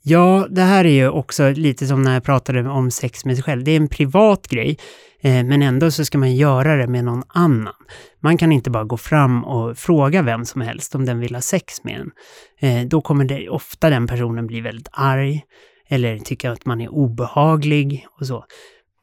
Ja, 0.06 0.48
det 0.50 0.62
här 0.62 0.86
är 0.86 0.90
ju 0.90 1.10
också 1.10 1.50
lite 1.50 1.88
som 1.88 2.02
när 2.02 2.14
jag 2.14 2.24
pratade 2.24 2.70
om 2.70 2.92
sex 2.92 3.26
med 3.26 3.36
sig 3.36 3.44
själv. 3.44 3.64
Det 3.64 3.72
är 3.72 3.78
en 3.78 3.88
privat 3.88 4.48
grej, 4.48 4.78
eh, 5.22 5.44
men 5.44 5.62
ändå 5.62 5.92
så 5.92 6.06
ska 6.06 6.18
man 6.18 6.36
göra 6.36 6.76
det 6.76 6.88
med 6.88 7.06
någon 7.06 7.24
annan. 7.28 7.74
Man 8.20 8.38
kan 8.38 8.52
inte 8.52 8.70
bara 8.70 8.84
gå 8.84 8.98
fram 8.98 9.44
och 9.44 9.78
fråga 9.78 10.22
vem 10.22 10.46
som 10.46 10.62
helst 10.62 10.96
om 10.96 11.06
den 11.06 11.20
vill 11.20 11.36
ha 11.36 11.42
sex 11.42 11.84
med 11.84 12.00
en. 12.00 12.12
Eh, 12.60 12.88
då 12.88 13.02
kommer 13.02 13.26
det 13.26 13.50
ofta 13.50 13.90
den 13.90 14.08
personen 14.08 14.48
bli 14.48 14.62
väldigt 14.62 14.90
arg 14.92 15.44
eller 15.90 16.20
tycka 16.20 16.52
att 16.52 16.66
man 16.66 16.82
är 16.82 16.90
obehaglig 16.90 18.06
och 18.20 18.28
så. 18.28 18.46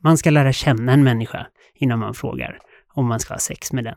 Man 0.04 0.18
ska 0.18 0.30
lära 0.30 0.52
känna 0.52 0.92
en 0.92 1.04
människa 1.04 1.46
innan 1.74 1.98
man 1.98 2.14
frågar 2.14 2.58
om 2.94 3.06
man 3.06 3.20
ska 3.20 3.34
ha 3.34 3.38
sex 3.38 3.72
med 3.72 3.84
den. 3.84 3.96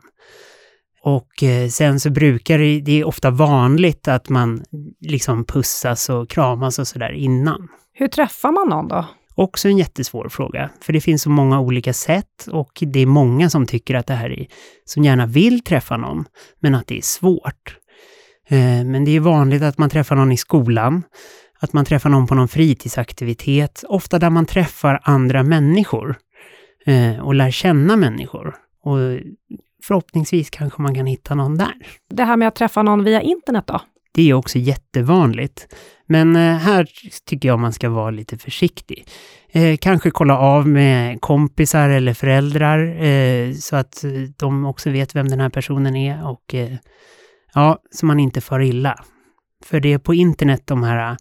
Och 1.06 1.42
eh, 1.42 1.68
sen 1.68 2.00
så 2.00 2.10
brukar 2.10 2.58
det, 2.58 2.80
det 2.80 3.00
är 3.00 3.04
ofta 3.04 3.30
vanligt 3.30 4.08
att 4.08 4.28
man 4.28 4.64
liksom 5.00 5.44
pussas 5.44 6.08
och 6.08 6.30
kramas 6.30 6.78
och 6.78 6.88
sådär 6.88 7.12
innan. 7.12 7.68
Hur 7.92 8.08
träffar 8.08 8.52
man 8.52 8.68
någon 8.68 8.88
då? 8.88 9.08
Också 9.34 9.68
en 9.68 9.78
jättesvår 9.78 10.28
fråga, 10.28 10.70
för 10.80 10.92
det 10.92 11.00
finns 11.00 11.22
så 11.22 11.30
många 11.30 11.60
olika 11.60 11.92
sätt 11.92 12.48
och 12.50 12.72
det 12.80 13.00
är 13.00 13.06
många 13.06 13.50
som 13.50 13.66
tycker 13.66 13.94
att 13.94 14.06
det 14.06 14.14
här 14.14 14.30
är, 14.30 14.46
som 14.84 15.04
gärna 15.04 15.26
vill 15.26 15.64
träffa 15.64 15.96
någon, 15.96 16.24
men 16.60 16.74
att 16.74 16.86
det 16.86 16.98
är 16.98 17.02
svårt. 17.02 17.76
Eh, 18.48 18.84
Men 18.84 19.04
det 19.04 19.16
är 19.16 19.20
vanligt 19.20 19.62
att 19.62 19.78
man 19.78 19.90
träffar 19.90 20.16
någon 20.16 20.32
i 20.32 20.36
skolan, 20.36 21.02
att 21.60 21.72
man 21.72 21.84
träffar 21.84 22.10
någon 22.10 22.26
på 22.26 22.34
någon 22.34 22.48
fritidsaktivitet, 22.48 23.84
ofta 23.88 24.18
där 24.18 24.30
man 24.30 24.46
träffar 24.46 25.00
andra 25.02 25.42
människor 25.42 26.16
eh, 26.86 27.18
och 27.20 27.34
lär 27.34 27.50
känna 27.50 27.96
människor. 27.96 28.54
Och 28.84 28.98
förhoppningsvis 29.86 30.50
kanske 30.50 30.82
man 30.82 30.94
kan 30.94 31.06
hitta 31.06 31.34
någon 31.34 31.56
där. 31.56 31.74
Det 32.10 32.24
här 32.24 32.36
med 32.36 32.48
att 32.48 32.54
träffa 32.54 32.82
någon 32.82 33.04
via 33.04 33.20
internet 33.20 33.64
då? 33.66 33.80
Det 34.14 34.30
är 34.30 34.34
också 34.34 34.58
jättevanligt. 34.58 35.74
Men 36.06 36.36
eh, 36.36 36.56
här 36.56 36.88
tycker 37.26 37.48
jag 37.48 37.58
man 37.58 37.72
ska 37.72 37.88
vara 37.88 38.10
lite 38.10 38.38
försiktig. 38.38 39.06
Eh, 39.52 39.76
kanske 39.76 40.10
kolla 40.10 40.38
av 40.38 40.68
med 40.68 41.20
kompisar 41.20 41.88
eller 41.88 42.14
föräldrar 42.14 43.04
eh, 43.04 43.52
så 43.52 43.76
att 43.76 44.04
eh, 44.04 44.10
de 44.38 44.66
också 44.66 44.90
vet 44.90 45.14
vem 45.14 45.28
den 45.28 45.40
här 45.40 45.48
personen 45.48 45.96
är 45.96 46.28
och 46.28 46.54
eh, 46.54 46.76
ja, 47.54 47.78
så 47.90 48.06
man 48.06 48.20
inte 48.20 48.40
far 48.40 48.60
illa. 48.60 49.04
För 49.64 49.80
det 49.80 49.92
är 49.92 49.98
på 49.98 50.14
internet 50.14 50.62
de 50.64 50.82
här 50.82 51.16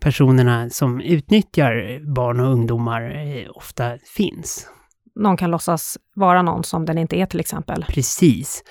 personerna 0.00 0.70
som 0.70 1.00
utnyttjar 1.00 2.00
barn 2.14 2.40
och 2.40 2.52
ungdomar 2.52 3.02
eh, 3.02 3.50
ofta 3.54 3.98
finns. 4.16 4.68
Någon 5.14 5.36
kan 5.36 5.50
låtsas 5.50 5.98
vara 6.14 6.42
någon 6.42 6.64
som 6.64 6.86
den 6.86 6.98
inte 6.98 7.16
är 7.16 7.26
till 7.26 7.40
exempel. 7.40 7.84
Precis. 7.88 8.62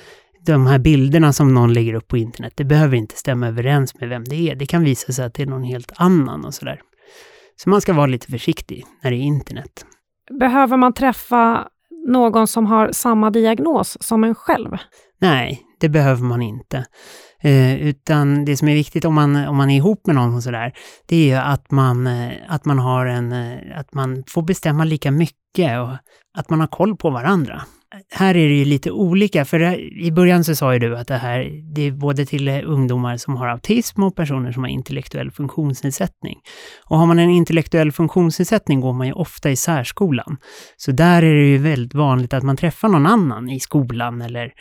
De 0.45 0.67
här 0.67 0.79
bilderna 0.79 1.33
som 1.33 1.53
någon 1.53 1.73
lägger 1.73 1.93
upp 1.93 2.07
på 2.07 2.17
internet, 2.17 2.53
det 2.55 2.63
behöver 2.63 2.97
inte 2.97 3.15
stämma 3.15 3.47
överens 3.47 3.99
med 3.99 4.09
vem 4.09 4.23
det 4.23 4.35
är. 4.35 4.55
Det 4.55 4.65
kan 4.65 4.83
visa 4.83 5.13
sig 5.13 5.25
att 5.25 5.33
det 5.33 5.43
är 5.43 5.47
någon 5.47 5.63
helt 5.63 5.91
annan 5.95 6.45
och 6.45 6.53
sådär. 6.53 6.81
Så 7.55 7.69
man 7.69 7.81
ska 7.81 7.93
vara 7.93 8.05
lite 8.05 8.27
försiktig 8.27 8.85
när 9.03 9.11
det 9.11 9.17
är 9.17 9.21
internet. 9.21 9.85
Behöver 10.39 10.77
man 10.77 10.93
träffa 10.93 11.67
någon 12.07 12.47
som 12.47 12.65
har 12.65 12.91
samma 12.91 13.29
diagnos 13.29 13.97
som 14.01 14.23
en 14.23 14.35
själv? 14.35 14.77
Nej, 15.21 15.61
det 15.79 15.89
behöver 15.89 16.23
man 16.23 16.41
inte. 16.41 16.85
Eh, 17.41 17.81
utan 17.81 18.45
det 18.45 18.57
som 18.57 18.67
är 18.67 18.73
viktigt 18.73 19.05
om 19.05 19.13
man, 19.13 19.35
om 19.35 19.57
man 19.57 19.69
är 19.69 19.75
ihop 19.75 20.07
med 20.07 20.15
någon 20.15 20.35
och 20.35 20.43
sådär, 20.43 20.73
det 21.05 21.15
är 21.15 21.25
ju 21.25 21.35
att 21.35 21.71
man, 21.71 22.07
eh, 22.07 22.31
att 22.47 22.65
man 22.65 22.79
har 22.79 23.05
en, 23.05 23.31
eh, 23.31 23.57
att 23.75 23.93
man 23.93 24.23
får 24.27 24.41
bestämma 24.41 24.83
lika 24.83 25.11
mycket 25.11 25.79
och 25.79 25.89
att 26.37 26.49
man 26.49 26.59
har 26.59 26.67
koll 26.67 26.95
på 26.95 27.09
varandra. 27.09 27.61
Här 28.13 28.37
är 28.37 28.49
det 28.49 28.55
ju 28.55 28.65
lite 28.65 28.91
olika, 28.91 29.45
för 29.45 29.79
i 30.03 30.11
början 30.11 30.43
så 30.43 30.55
sa 30.55 30.73
ju 30.73 30.79
du 30.79 30.97
att 30.97 31.07
det 31.07 31.17
här, 31.17 31.49
det 31.75 31.81
är 31.81 31.91
både 31.91 32.25
till 32.25 32.47
eh, 32.47 32.59
ungdomar 32.65 33.17
som 33.17 33.35
har 33.35 33.47
autism 33.47 34.03
och 34.03 34.15
personer 34.15 34.51
som 34.51 34.63
har 34.63 34.69
intellektuell 34.69 35.31
funktionsnedsättning. 35.31 36.37
Och 36.85 36.97
har 36.97 37.05
man 37.05 37.19
en 37.19 37.29
intellektuell 37.29 37.91
funktionsnedsättning 37.91 38.81
går 38.81 38.93
man 38.93 39.07
ju 39.07 39.13
ofta 39.13 39.51
i 39.51 39.55
särskolan. 39.55 40.37
Så 40.77 40.91
där 40.91 41.23
är 41.23 41.35
det 41.35 41.47
ju 41.47 41.57
väldigt 41.57 41.93
vanligt 41.93 42.33
att 42.33 42.43
man 42.43 42.57
träffar 42.57 42.87
någon 42.87 43.05
annan 43.05 43.49
i 43.49 43.59
skolan 43.59 44.21
eller 44.21 44.51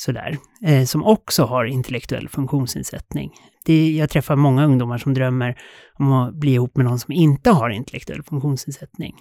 sådär, 0.00 0.38
eh, 0.64 0.84
som 0.84 1.04
också 1.04 1.44
har 1.44 1.64
intellektuell 1.64 2.28
funktionsnedsättning. 2.28 3.30
Det, 3.64 3.90
jag 3.90 4.10
träffar 4.10 4.36
många 4.36 4.64
ungdomar 4.64 4.98
som 4.98 5.14
drömmer 5.14 5.58
om 5.98 6.12
att 6.12 6.34
bli 6.34 6.52
ihop 6.54 6.76
med 6.76 6.86
någon 6.86 6.98
som 6.98 7.12
inte 7.12 7.50
har 7.50 7.70
intellektuell 7.70 8.22
funktionsnedsättning. 8.22 9.14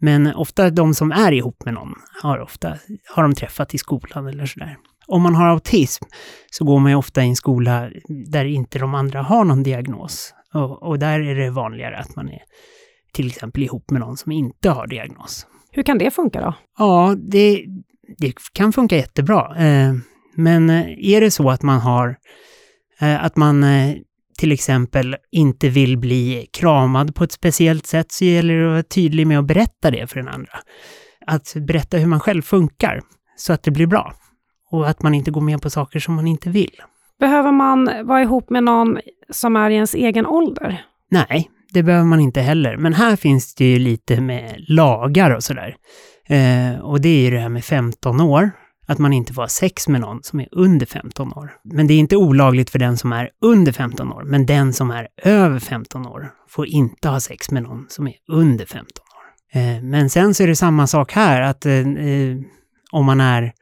Men 0.00 0.34
ofta 0.34 0.70
de 0.70 0.94
som 0.94 1.12
är 1.12 1.32
ihop 1.32 1.64
med 1.64 1.74
någon 1.74 1.94
har 2.22 2.38
ofta 2.38 2.74
har 3.14 3.22
de 3.22 3.34
träffat 3.34 3.74
i 3.74 3.78
skolan 3.78 4.26
eller 4.26 4.46
sådär. 4.46 4.76
Om 5.06 5.22
man 5.22 5.34
har 5.34 5.46
autism 5.46 6.04
så 6.50 6.64
går 6.64 6.78
man 6.78 6.92
ju 6.92 6.96
ofta 6.96 7.24
i 7.24 7.28
en 7.28 7.36
skola 7.36 7.90
där 8.30 8.44
inte 8.44 8.78
de 8.78 8.94
andra 8.94 9.22
har 9.22 9.44
någon 9.44 9.62
diagnos. 9.62 10.34
Och, 10.54 10.82
och 10.82 10.98
där 10.98 11.20
är 11.20 11.34
det 11.34 11.50
vanligare 11.50 11.96
att 11.98 12.16
man 12.16 12.28
är 12.28 12.42
till 13.12 13.26
exempel 13.26 13.62
ihop 13.62 13.90
med 13.90 14.00
någon 14.00 14.16
som 14.16 14.32
inte 14.32 14.70
har 14.70 14.86
diagnos. 14.86 15.46
Hur 15.72 15.82
kan 15.82 15.98
det 15.98 16.10
funka 16.10 16.40
då? 16.40 16.54
Ja, 16.78 17.16
det, 17.18 17.64
det 18.18 18.34
kan 18.52 18.72
funka 18.72 18.96
jättebra. 18.96 19.56
Eh, 19.56 19.94
men 20.34 20.70
eh, 20.70 20.86
är 20.98 21.20
det 21.20 21.30
så 21.30 21.50
att 21.50 21.62
man 21.62 21.80
har, 21.80 22.16
eh, 23.00 23.24
att 23.24 23.36
man 23.36 23.64
till 24.38 24.52
exempel 24.52 25.16
inte 25.32 25.68
vill 25.68 25.98
bli 25.98 26.48
kramad 26.52 27.14
på 27.14 27.24
ett 27.24 27.32
speciellt 27.32 27.86
sätt 27.86 28.12
så 28.12 28.24
gäller 28.24 28.54
det 28.54 28.66
att 28.66 28.72
vara 28.72 28.82
tydlig 28.82 29.26
med 29.26 29.38
att 29.38 29.46
berätta 29.46 29.90
det 29.90 30.06
för 30.06 30.16
den 30.16 30.28
andra. 30.28 30.52
Att 31.26 31.54
berätta 31.56 31.96
hur 31.96 32.06
man 32.06 32.20
själv 32.20 32.42
funkar 32.42 33.00
så 33.36 33.52
att 33.52 33.62
det 33.62 33.70
blir 33.70 33.86
bra. 33.86 34.14
Och 34.70 34.88
att 34.88 35.02
man 35.02 35.14
inte 35.14 35.30
går 35.30 35.40
med 35.40 35.62
på 35.62 35.70
saker 35.70 36.00
som 36.00 36.14
man 36.14 36.26
inte 36.26 36.50
vill. 36.50 36.82
Behöver 37.20 37.52
man 37.52 37.90
vara 38.04 38.22
ihop 38.22 38.50
med 38.50 38.64
någon 38.64 38.98
som 39.30 39.56
är 39.56 39.70
i 39.70 39.74
ens 39.74 39.94
egen 39.94 40.26
ålder? 40.26 40.84
Nej, 41.10 41.50
det 41.72 41.82
behöver 41.82 42.06
man 42.06 42.20
inte 42.20 42.40
heller. 42.40 42.76
Men 42.76 42.94
här 42.94 43.16
finns 43.16 43.54
det 43.54 43.64
ju 43.64 43.78
lite 43.78 44.20
med 44.20 44.64
lagar 44.68 45.30
och 45.30 45.42
sådär. 45.42 45.76
Eh, 46.26 46.80
och 46.80 47.00
det 47.00 47.08
är 47.08 47.22
ju 47.22 47.30
det 47.30 47.40
här 47.40 47.48
med 47.48 47.64
15 47.64 48.20
år. 48.20 48.50
Att 48.86 48.98
man 48.98 49.12
inte 49.12 49.32
får 49.32 49.42
ha 49.42 49.48
sex 49.48 49.88
med 49.88 50.00
någon 50.00 50.22
som 50.22 50.40
är 50.40 50.48
under 50.52 50.86
15 50.86 51.32
år. 51.32 51.52
Men 51.64 51.86
det 51.86 51.94
är 51.94 51.98
inte 51.98 52.16
olagligt 52.16 52.70
för 52.70 52.78
den 52.78 52.96
som 52.96 53.12
är 53.12 53.30
under 53.40 53.72
15 53.72 54.12
år. 54.12 54.22
Men 54.24 54.46
den 54.46 54.72
som 54.72 54.90
är 54.90 55.08
över 55.22 55.58
15 55.58 56.06
år 56.06 56.32
får 56.48 56.66
inte 56.66 57.08
ha 57.08 57.20
sex 57.20 57.50
med 57.50 57.62
någon 57.62 57.86
som 57.88 58.06
är 58.06 58.14
under 58.28 58.66
15 58.66 58.86
år. 58.86 59.60
Eh, 59.60 59.82
men 59.82 60.10
sen 60.10 60.34
så 60.34 60.42
är 60.42 60.46
det 60.46 60.56
samma 60.56 60.86
sak 60.86 61.12
här, 61.12 61.40
att 61.40 61.66
eh, 61.66 61.74
eh, 61.74 62.36
om 62.92 63.06
man 63.06 63.20
är 63.20 63.52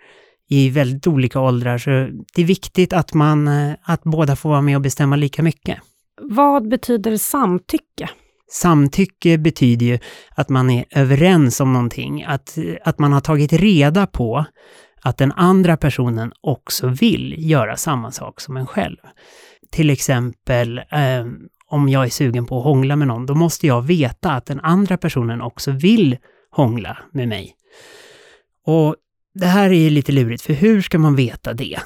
i 0.49 0.71
väldigt 0.71 1.07
olika 1.07 1.41
åldrar 1.41 1.79
så 1.79 1.91
det 2.35 2.43
är 2.43 2.47
viktigt 2.47 2.93
att 2.93 3.15
man, 3.15 3.49
eh, 3.49 3.75
att 3.83 4.03
båda 4.03 4.37
får 4.37 4.49
vara 4.49 4.63
med 4.63 4.77
och 4.77 4.83
bestämma 4.83 5.17
lika 5.17 5.43
mycket. 5.43 5.79
Vad 6.21 6.69
betyder 6.69 7.17
samtycke? 7.17 8.09
Samtycke 8.51 9.39
betyder 9.39 9.87
ju 9.87 9.99
att 10.31 10.49
man 10.49 10.71
är 10.71 10.85
överens 10.91 11.61
om 11.61 11.73
någonting, 11.73 12.25
att, 12.25 12.59
att 12.85 12.99
man 12.99 13.13
har 13.13 13.21
tagit 13.21 13.53
reda 13.53 14.07
på 14.07 14.45
att 15.03 15.17
den 15.17 15.33
andra 15.33 15.77
personen 15.77 16.33
också 16.41 16.89
vill 16.89 17.35
göra 17.39 17.77
samma 17.77 18.11
sak 18.11 18.41
som 18.41 18.57
en 18.57 18.67
själv. 18.67 18.97
Till 19.71 19.91
exempel 19.91 20.79
eh, 20.79 21.27
om 21.67 21.89
jag 21.89 22.05
är 22.05 22.11
sugen 22.11 22.47
på 22.47 22.59
att 22.59 22.65
hångla 22.65 22.97
med 22.97 23.09
någon, 23.09 23.27
då 23.27 23.35
måste 23.35 23.67
jag 23.67 23.83
veta 23.83 24.33
att 24.33 24.47
den 24.47 24.61
andra 24.61 24.97
personen 24.97 25.43
också 25.43 25.71
vill 25.71 26.17
hångla 26.51 26.99
med 27.13 27.29
mig. 27.29 27.55
Och 28.67 28.97
det 29.35 29.47
här 29.47 29.71
är 29.71 29.75
ju 29.75 29.91
lite 29.91 30.13
lurigt, 30.13 30.43
för 30.43 30.53
hur 30.53 30.83
ska 30.83 30.99
man 30.99 31.17
veta 31.17 31.53
det? 31.53 31.79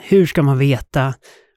Hur 0.00 0.26
ska 0.26 0.42
man 0.42 0.58
veta 0.58 1.14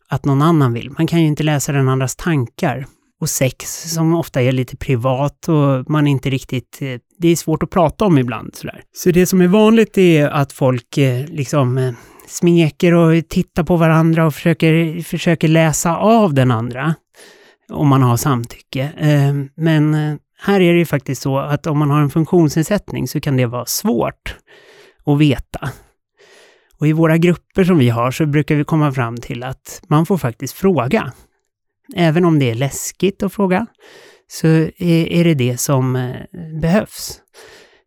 att 0.10 0.26
någon 0.26 0.42
annan 0.42 0.74
vill? 0.74 0.90
Man 0.90 1.08
kan 1.08 1.22
ju 1.22 1.28
inte 1.28 1.44
läsa 1.44 1.72
den 1.72 1.90
andras 1.90 2.16
tankar 2.16 2.86
och 3.22 3.30
sex 3.30 3.94
som 3.94 4.16
ofta 4.16 4.42
är 4.42 4.52
lite 4.52 4.78
privat 4.78 5.50
och 5.50 5.90
man 5.90 6.08
inte 6.08 6.30
riktigt, 6.30 6.82
eh, 6.82 7.00
det 7.18 7.28
är 7.28 7.36
svårt 7.36 7.64
att 7.64 7.70
prata 7.70 8.06
om 8.06 8.18
ibland 8.18 8.56
sådär. 8.56 8.84
Så 8.94 9.12
det 9.12 9.26
som 9.26 9.42
är 9.42 9.48
vanligt 9.48 9.98
är 9.98 10.30
att 10.30 10.52
folk 10.54 10.98
eh, 10.98 11.26
liksom 11.26 11.78
eh, 11.78 11.94
smeker 12.28 12.94
och 12.94 13.30
tittar 13.30 13.64
på 13.64 13.76
varandra 13.76 14.26
och 14.26 14.34
försöker, 14.34 15.04
försöker 15.04 15.48
läsa 15.48 15.98
av 15.98 16.34
den 16.34 16.52
andra. 16.52 16.96
Om 17.70 17.88
man 17.88 18.02
har 18.02 18.18
samtycke. 18.18 18.92
Men 19.56 19.94
här 20.40 20.62
är 20.62 20.74
det 20.74 20.80
ju 20.80 20.86
faktiskt 20.86 21.22
så 21.22 21.40
att 21.40 21.68
om 21.68 21.80
man 21.80 21.90
har 21.90 22.02
en 22.02 22.10
funktionsnedsättning 22.10 23.08
så 23.08 23.20
kan 23.22 23.38
det 23.38 23.46
vara 23.46 23.66
svårt 23.66 24.36
att 25.06 25.20
veta. 25.20 25.70
Och 26.80 26.88
i 26.88 26.94
våra 26.94 27.18
grupper 27.18 27.64
som 27.64 27.78
vi 27.78 27.90
har 27.90 28.12
så 28.12 28.26
brukar 28.26 28.56
vi 28.56 28.64
komma 28.64 28.92
fram 28.92 29.18
till 29.18 29.44
att 29.44 29.82
man 29.88 30.06
får 30.06 30.18
faktiskt 30.18 30.54
fråga 30.54 31.14
Även 31.96 32.26
om 32.26 32.40
det 32.40 32.50
är 32.52 32.56
läskigt 32.56 33.24
att 33.24 33.34
fråga, 33.34 33.68
så 34.28 34.48
är 34.78 35.24
det 35.24 35.34
det 35.34 35.58
som 35.58 35.96
eh, 35.96 36.16
behövs. 36.62 37.20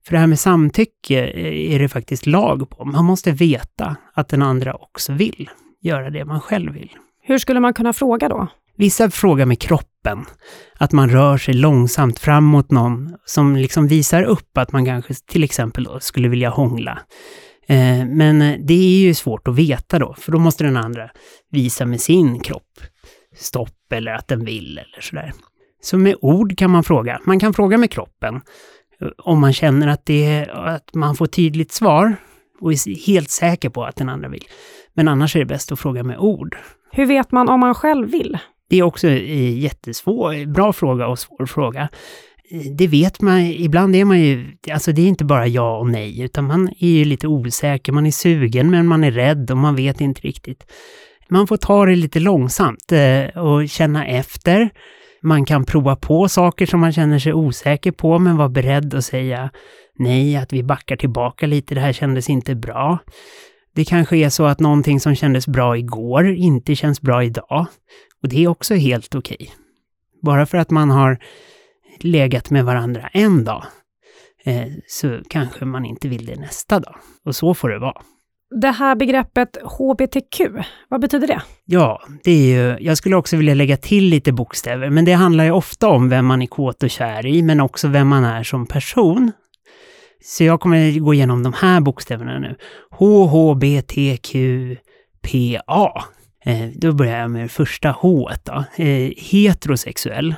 För 0.06 0.12
det 0.12 0.18
här 0.18 0.26
med 0.26 0.38
samtycke 0.38 1.26
eh, 1.26 1.74
är 1.74 1.78
det 1.78 1.88
faktiskt 1.88 2.26
lag 2.26 2.70
på. 2.70 2.84
Man 2.84 3.04
måste 3.04 3.32
veta 3.32 3.96
att 4.14 4.28
den 4.28 4.42
andra 4.42 4.74
också 4.74 5.12
vill 5.12 5.50
göra 5.82 6.10
det 6.10 6.24
man 6.24 6.40
själv 6.40 6.72
vill. 6.72 6.90
Hur 7.22 7.38
skulle 7.38 7.60
man 7.60 7.74
kunna 7.74 7.92
fråga 7.92 8.28
då? 8.28 8.48
Vissa 8.76 9.10
frågar 9.10 9.46
med 9.46 9.60
kroppen. 9.60 10.24
Att 10.78 10.92
man 10.92 11.10
rör 11.10 11.38
sig 11.38 11.54
långsamt 11.54 12.18
fram 12.18 12.44
mot 12.44 12.70
någon 12.70 13.16
som 13.24 13.56
liksom 13.56 13.88
visar 13.88 14.22
upp 14.22 14.58
att 14.58 14.72
man 14.72 14.84
kanske 14.84 15.14
till 15.14 15.44
exempel 15.44 15.88
skulle 16.00 16.28
vilja 16.28 16.50
hångla. 16.50 16.98
Eh, 17.66 18.06
men 18.06 18.38
det 18.66 18.74
är 18.74 19.00
ju 19.00 19.14
svårt 19.14 19.48
att 19.48 19.54
veta 19.54 19.98
då, 19.98 20.14
för 20.18 20.32
då 20.32 20.38
måste 20.38 20.64
den 20.64 20.76
andra 20.76 21.10
visa 21.50 21.86
med 21.86 22.00
sin 22.00 22.40
kropp 22.40 22.80
stopp 23.34 23.92
eller 23.92 24.12
att 24.12 24.28
den 24.28 24.44
vill 24.44 24.78
eller 24.78 25.00
sådär. 25.00 25.32
Så 25.82 25.98
med 25.98 26.16
ord 26.20 26.58
kan 26.58 26.70
man 26.70 26.84
fråga. 26.84 27.20
Man 27.24 27.40
kan 27.40 27.54
fråga 27.54 27.78
med 27.78 27.90
kroppen 27.90 28.40
om 29.18 29.40
man 29.40 29.52
känner 29.52 29.88
att, 29.88 30.06
det, 30.06 30.46
att 30.52 30.94
man 30.94 31.16
får 31.16 31.26
tydligt 31.26 31.72
svar 31.72 32.16
och 32.60 32.72
är 32.72 33.06
helt 33.06 33.30
säker 33.30 33.68
på 33.68 33.84
att 33.84 33.96
den 33.96 34.08
andra 34.08 34.28
vill. 34.28 34.44
Men 34.94 35.08
annars 35.08 35.36
är 35.36 35.40
det 35.40 35.46
bäst 35.46 35.72
att 35.72 35.80
fråga 35.80 36.02
med 36.02 36.18
ord. 36.18 36.56
Hur 36.92 37.06
vet 37.06 37.32
man 37.32 37.48
om 37.48 37.60
man 37.60 37.74
själv 37.74 38.10
vill? 38.10 38.38
Det 38.70 38.76
är 38.76 38.82
också 38.82 39.08
en 39.08 39.56
jättesvår, 39.56 40.46
bra 40.46 40.72
fråga 40.72 41.06
och 41.06 41.18
svår 41.18 41.46
fråga. 41.46 41.88
Det 42.78 42.86
vet 42.86 43.20
man, 43.20 43.40
ibland 43.40 43.96
är 43.96 44.04
man 44.04 44.20
ju, 44.20 44.56
alltså 44.72 44.92
det 44.92 45.02
är 45.02 45.06
inte 45.06 45.24
bara 45.24 45.46
ja 45.46 45.78
och 45.78 45.90
nej, 45.90 46.20
utan 46.20 46.44
man 46.44 46.68
är 46.78 46.88
ju 46.88 47.04
lite 47.04 47.28
osäker, 47.28 47.92
man 47.92 48.06
är 48.06 48.10
sugen 48.10 48.70
men 48.70 48.86
man 48.86 49.04
är 49.04 49.10
rädd 49.10 49.50
och 49.50 49.56
man 49.56 49.76
vet 49.76 50.00
inte 50.00 50.20
riktigt. 50.20 50.66
Man 51.28 51.46
får 51.46 51.56
ta 51.56 51.86
det 51.86 51.96
lite 51.96 52.20
långsamt 52.20 52.92
eh, 52.92 53.42
och 53.42 53.68
känna 53.68 54.06
efter. 54.06 54.70
Man 55.22 55.44
kan 55.44 55.64
prova 55.64 55.96
på 55.96 56.28
saker 56.28 56.66
som 56.66 56.80
man 56.80 56.92
känner 56.92 57.18
sig 57.18 57.32
osäker 57.32 57.92
på, 57.92 58.18
men 58.18 58.36
vara 58.36 58.48
beredd 58.48 58.94
att 58.94 59.04
säga 59.04 59.50
nej, 59.98 60.36
att 60.36 60.52
vi 60.52 60.62
backar 60.62 60.96
tillbaka 60.96 61.46
lite, 61.46 61.74
det 61.74 61.80
här 61.80 61.92
kändes 61.92 62.30
inte 62.30 62.54
bra. 62.54 62.98
Det 63.74 63.84
kanske 63.84 64.16
är 64.16 64.28
så 64.28 64.44
att 64.44 64.60
någonting 64.60 65.00
som 65.00 65.14
kändes 65.14 65.48
bra 65.48 65.76
igår 65.76 66.26
inte 66.26 66.74
känns 66.74 67.00
bra 67.00 67.24
idag. 67.24 67.66
Och 68.22 68.28
det 68.28 68.44
är 68.44 68.48
också 68.48 68.74
helt 68.74 69.14
okej. 69.14 69.36
Okay. 69.40 69.48
Bara 70.22 70.46
för 70.46 70.58
att 70.58 70.70
man 70.70 70.90
har 70.90 71.18
legat 72.00 72.50
med 72.50 72.64
varandra 72.64 73.08
en 73.12 73.44
dag, 73.44 73.64
eh, 74.44 74.68
så 74.86 75.20
kanske 75.28 75.64
man 75.64 75.84
inte 75.84 76.08
vill 76.08 76.26
det 76.26 76.36
nästa 76.36 76.80
dag. 76.80 76.96
Och 77.24 77.36
så 77.36 77.54
får 77.54 77.68
det 77.68 77.78
vara. 77.78 78.02
Det 78.60 78.70
här 78.70 78.96
begreppet 78.96 79.56
HBTQ, 79.62 80.40
vad 80.88 81.00
betyder 81.00 81.26
det? 81.26 81.42
Ja, 81.64 82.02
det 82.24 82.30
är 82.30 82.46
ju, 82.46 82.76
jag 82.80 82.98
skulle 82.98 83.16
också 83.16 83.36
vilja 83.36 83.54
lägga 83.54 83.76
till 83.76 84.04
lite 84.04 84.32
bokstäver, 84.32 84.90
men 84.90 85.04
det 85.04 85.12
handlar 85.12 85.44
ju 85.44 85.50
ofta 85.50 85.88
om 85.88 86.08
vem 86.08 86.26
man 86.26 86.42
är 86.42 86.46
kåt 86.46 86.82
och 86.82 86.90
kär 86.90 87.26
i, 87.26 87.42
men 87.42 87.60
också 87.60 87.88
vem 87.88 88.08
man 88.08 88.24
är 88.24 88.42
som 88.42 88.66
person. 88.66 89.32
Så 90.24 90.44
jag 90.44 90.60
kommer 90.60 90.98
gå 90.98 91.14
igenom 91.14 91.42
de 91.42 91.52
här 91.52 91.80
bokstäverna 91.80 92.38
nu. 92.38 92.56
HHBTQPA. 92.90 94.04
Eh, 96.44 96.68
då 96.74 96.92
börjar 96.92 97.18
jag 97.18 97.30
med 97.30 97.42
det 97.44 97.48
första 97.48 97.90
H. 97.90 98.30
Eh, 98.76 99.10
heterosexuell. 99.16 100.34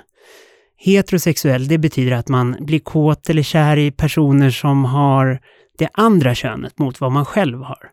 Heterosexuell, 0.78 1.68
det 1.68 1.78
betyder 1.78 2.12
att 2.12 2.28
man 2.28 2.56
blir 2.60 2.78
kåt 2.78 3.30
eller 3.30 3.42
kär 3.42 3.76
i 3.76 3.90
personer 3.90 4.50
som 4.50 4.84
har 4.84 5.40
det 5.78 5.88
andra 5.92 6.34
könet 6.34 6.78
mot 6.78 7.00
vad 7.00 7.12
man 7.12 7.24
själv 7.24 7.62
har. 7.62 7.90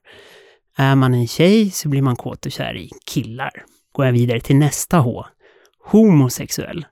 Är 0.78 0.96
man 0.96 1.13
en 1.13 1.28
tjej 1.28 1.72
så 1.72 1.89
blir 1.89 2.02
man 2.02 2.15
kåt 2.15 2.46
och 2.46 2.52
kär 2.52 2.78
i 2.78 2.89
killar. 3.06 3.52
Går 3.91 4.06
jag 4.06 4.13
vidare 4.13 4.39
till 4.39 4.56
nästa 4.56 4.98
H. 4.98 5.26
Homosexuell. 5.86 6.86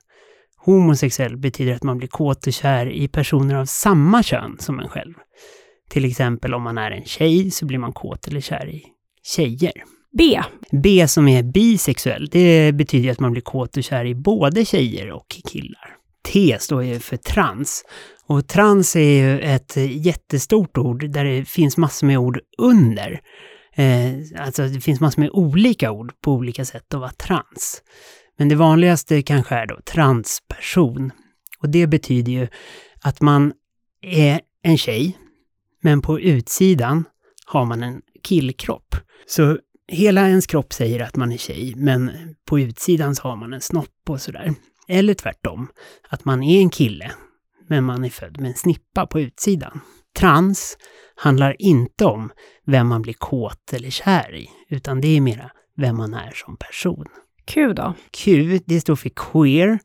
Homosexuell 0.56 1.36
betyder 1.36 1.74
att 1.74 1.82
man 1.82 1.98
blir 1.98 2.08
kåt 2.08 2.46
och 2.46 2.52
kär 2.52 2.86
i 2.86 3.08
personer 3.08 3.54
av 3.54 3.64
samma 3.64 4.22
kön 4.22 4.56
som 4.58 4.80
en 4.80 4.88
själv. 4.88 5.14
Till 5.88 6.04
exempel 6.04 6.54
om 6.54 6.62
man 6.62 6.78
är 6.78 6.90
en 6.90 7.04
tjej 7.04 7.50
så 7.50 7.66
blir 7.66 7.78
man 7.78 7.92
kåt 7.92 8.28
eller 8.28 8.40
kär 8.40 8.68
i 8.68 8.84
tjejer. 9.22 9.72
B. 10.18 10.40
B 10.82 11.08
som 11.08 11.28
är 11.28 11.42
bisexuell, 11.42 12.28
det 12.30 12.72
betyder 12.72 13.10
att 13.10 13.20
man 13.20 13.32
blir 13.32 13.42
kåt 13.42 13.76
och 13.76 13.84
kär 13.84 14.04
i 14.04 14.14
både 14.14 14.64
tjejer 14.64 15.10
och 15.10 15.36
killar. 15.52 15.96
T 16.24 16.56
står 16.60 16.84
ju 16.84 16.98
för 16.98 17.16
trans. 17.16 17.84
Och 18.26 18.48
trans 18.48 18.96
är 18.96 19.22
ju 19.22 19.40
ett 19.40 19.76
jättestort 19.76 20.78
ord 20.78 21.10
där 21.10 21.24
det 21.24 21.44
finns 21.44 21.76
massor 21.76 22.06
med 22.06 22.18
ord 22.18 22.40
under. 22.58 23.20
Eh, 23.74 24.14
alltså 24.38 24.68
det 24.68 24.80
finns 24.80 25.00
massor 25.00 25.20
med 25.20 25.30
olika 25.30 25.90
ord 25.90 26.12
på 26.20 26.32
olika 26.32 26.64
sätt 26.64 26.94
att 26.94 27.00
vara 27.00 27.12
trans. 27.12 27.82
Men 28.38 28.48
det 28.48 28.54
vanligaste 28.54 29.22
kanske 29.22 29.54
är 29.54 29.66
då 29.66 29.80
transperson. 29.84 31.12
Och 31.58 31.68
det 31.68 31.86
betyder 31.86 32.32
ju 32.32 32.48
att 33.00 33.20
man 33.20 33.52
är 34.02 34.40
en 34.62 34.78
tjej, 34.78 35.18
men 35.82 36.02
på 36.02 36.20
utsidan 36.20 37.04
har 37.46 37.64
man 37.64 37.82
en 37.82 38.02
killkropp. 38.22 38.96
Så 39.26 39.58
hela 39.88 40.28
ens 40.28 40.46
kropp 40.46 40.72
säger 40.72 41.00
att 41.00 41.16
man 41.16 41.32
är 41.32 41.36
tjej, 41.36 41.74
men 41.76 42.10
på 42.48 42.60
utsidan 42.60 43.14
så 43.14 43.22
har 43.22 43.36
man 43.36 43.52
en 43.52 43.60
snopp 43.60 44.08
och 44.08 44.20
sådär. 44.20 44.54
Eller 44.92 45.14
tvärtom, 45.14 45.68
att 46.08 46.24
man 46.24 46.42
är 46.42 46.60
en 46.60 46.70
kille, 46.70 47.12
men 47.68 47.84
man 47.84 48.04
är 48.04 48.08
född 48.08 48.40
med 48.40 48.48
en 48.48 48.54
snippa 48.54 49.06
på 49.06 49.20
utsidan. 49.20 49.80
Trans 50.18 50.76
handlar 51.14 51.56
inte 51.58 52.04
om 52.04 52.30
vem 52.66 52.88
man 52.88 53.02
blir 53.02 53.14
kåt 53.14 53.72
eller 53.72 53.90
kär 53.90 54.34
i, 54.34 54.48
utan 54.68 55.00
det 55.00 55.16
är 55.16 55.20
mera 55.20 55.50
vem 55.76 55.96
man 55.96 56.14
är 56.14 56.30
som 56.34 56.56
person. 56.56 57.04
Q 57.46 57.72
då? 57.72 57.94
Q, 58.10 58.58
det 58.66 58.80
står 58.80 58.96
för 58.96 59.10
queer. 59.16 59.78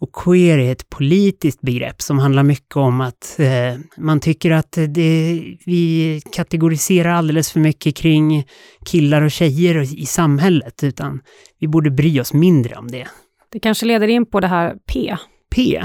Och 0.00 0.12
queer 0.12 0.58
är 0.58 0.72
ett 0.72 0.90
politiskt 0.90 1.60
begrepp 1.60 2.02
som 2.02 2.18
handlar 2.18 2.42
mycket 2.42 2.76
om 2.76 3.00
att 3.00 3.36
eh, 3.38 3.78
man 3.96 4.20
tycker 4.20 4.50
att 4.50 4.72
det, 4.72 5.42
vi 5.66 6.22
kategoriserar 6.32 7.10
alldeles 7.10 7.52
för 7.52 7.60
mycket 7.60 7.96
kring 7.96 8.46
killar 8.86 9.22
och 9.22 9.30
tjejer 9.30 10.00
i 10.00 10.06
samhället, 10.06 10.84
utan 10.84 11.20
vi 11.58 11.68
borde 11.68 11.90
bry 11.90 12.20
oss 12.20 12.32
mindre 12.32 12.76
om 12.76 12.88
det. 12.88 13.08
Det 13.52 13.58
kanske 13.60 13.86
leder 13.86 14.08
in 14.08 14.26
på 14.26 14.40
det 14.40 14.46
här 14.46 14.74
P. 14.92 15.16
P? 15.54 15.82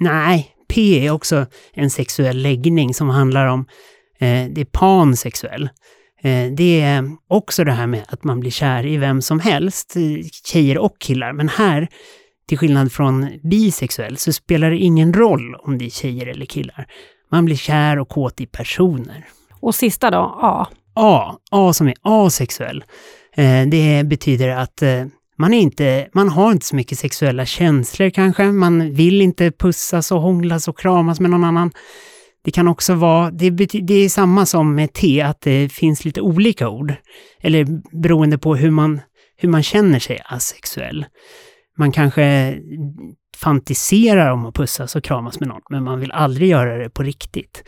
Nej, 0.00 0.50
P 0.68 1.06
är 1.06 1.10
också 1.10 1.46
en 1.72 1.90
sexuell 1.90 2.42
läggning 2.42 2.94
som 2.94 3.08
handlar 3.08 3.46
om, 3.46 3.60
eh, 4.18 4.46
det 4.50 4.60
är 4.60 4.64
pansexuell. 4.72 5.68
Eh, 6.22 6.52
det 6.56 6.80
är 6.80 7.10
också 7.28 7.64
det 7.64 7.72
här 7.72 7.86
med 7.86 8.04
att 8.08 8.24
man 8.24 8.40
blir 8.40 8.50
kär 8.50 8.86
i 8.86 8.96
vem 8.96 9.22
som 9.22 9.40
helst, 9.40 9.96
tjejer 10.46 10.78
och 10.78 10.98
killar. 10.98 11.32
Men 11.32 11.48
här, 11.48 11.88
till 12.48 12.58
skillnad 12.58 12.92
från 12.92 13.28
bisexuell, 13.42 14.16
så 14.16 14.32
spelar 14.32 14.70
det 14.70 14.76
ingen 14.76 15.12
roll 15.12 15.54
om 15.54 15.78
det 15.78 15.84
är 15.84 15.90
tjejer 15.90 16.26
eller 16.26 16.46
killar. 16.46 16.86
Man 17.32 17.44
blir 17.44 17.56
kär 17.56 17.98
och 17.98 18.08
kåt 18.08 18.40
i 18.40 18.46
personer. 18.46 19.26
Och 19.60 19.74
sista 19.74 20.10
då, 20.10 20.38
A. 20.42 20.66
A, 20.94 21.36
A 21.50 21.72
som 21.72 21.88
är 21.88 21.94
asexuell. 22.02 22.84
Eh, 23.32 23.66
det 23.66 24.06
betyder 24.06 24.48
att 24.48 24.82
eh, 24.82 25.04
man, 25.38 25.54
är 25.54 25.60
inte, 25.60 26.08
man 26.12 26.28
har 26.28 26.52
inte 26.52 26.66
så 26.66 26.76
mycket 26.76 26.98
sexuella 26.98 27.46
känslor 27.46 28.10
kanske. 28.10 28.44
Man 28.44 28.94
vill 28.94 29.22
inte 29.22 29.50
pussas 29.50 30.12
och 30.12 30.20
hånglas 30.20 30.68
och 30.68 30.78
kramas 30.78 31.20
med 31.20 31.30
någon 31.30 31.44
annan. 31.44 31.70
Det 32.44 32.50
kan 32.50 32.68
också 32.68 32.94
vara, 32.94 33.30
det, 33.30 33.50
det 33.50 33.94
är 33.94 34.08
samma 34.08 34.46
som 34.46 34.74
med 34.74 34.92
T, 34.92 35.20
att 35.20 35.40
det 35.40 35.72
finns 35.72 36.04
lite 36.04 36.20
olika 36.20 36.68
ord. 36.68 36.94
Eller 37.40 37.66
beroende 38.02 38.38
på 38.38 38.56
hur 38.56 38.70
man, 38.70 39.00
hur 39.36 39.48
man 39.48 39.62
känner 39.62 39.98
sig 39.98 40.22
asexuell. 40.24 41.06
Man 41.78 41.92
kanske 41.92 42.56
fantiserar 43.36 44.30
om 44.30 44.46
att 44.46 44.54
pussas 44.54 44.96
och 44.96 45.04
kramas 45.04 45.40
med 45.40 45.48
någon, 45.48 45.60
men 45.70 45.84
man 45.84 46.00
vill 46.00 46.12
aldrig 46.12 46.48
göra 46.48 46.78
det 46.78 46.90
på 46.90 47.02
riktigt. 47.02 47.64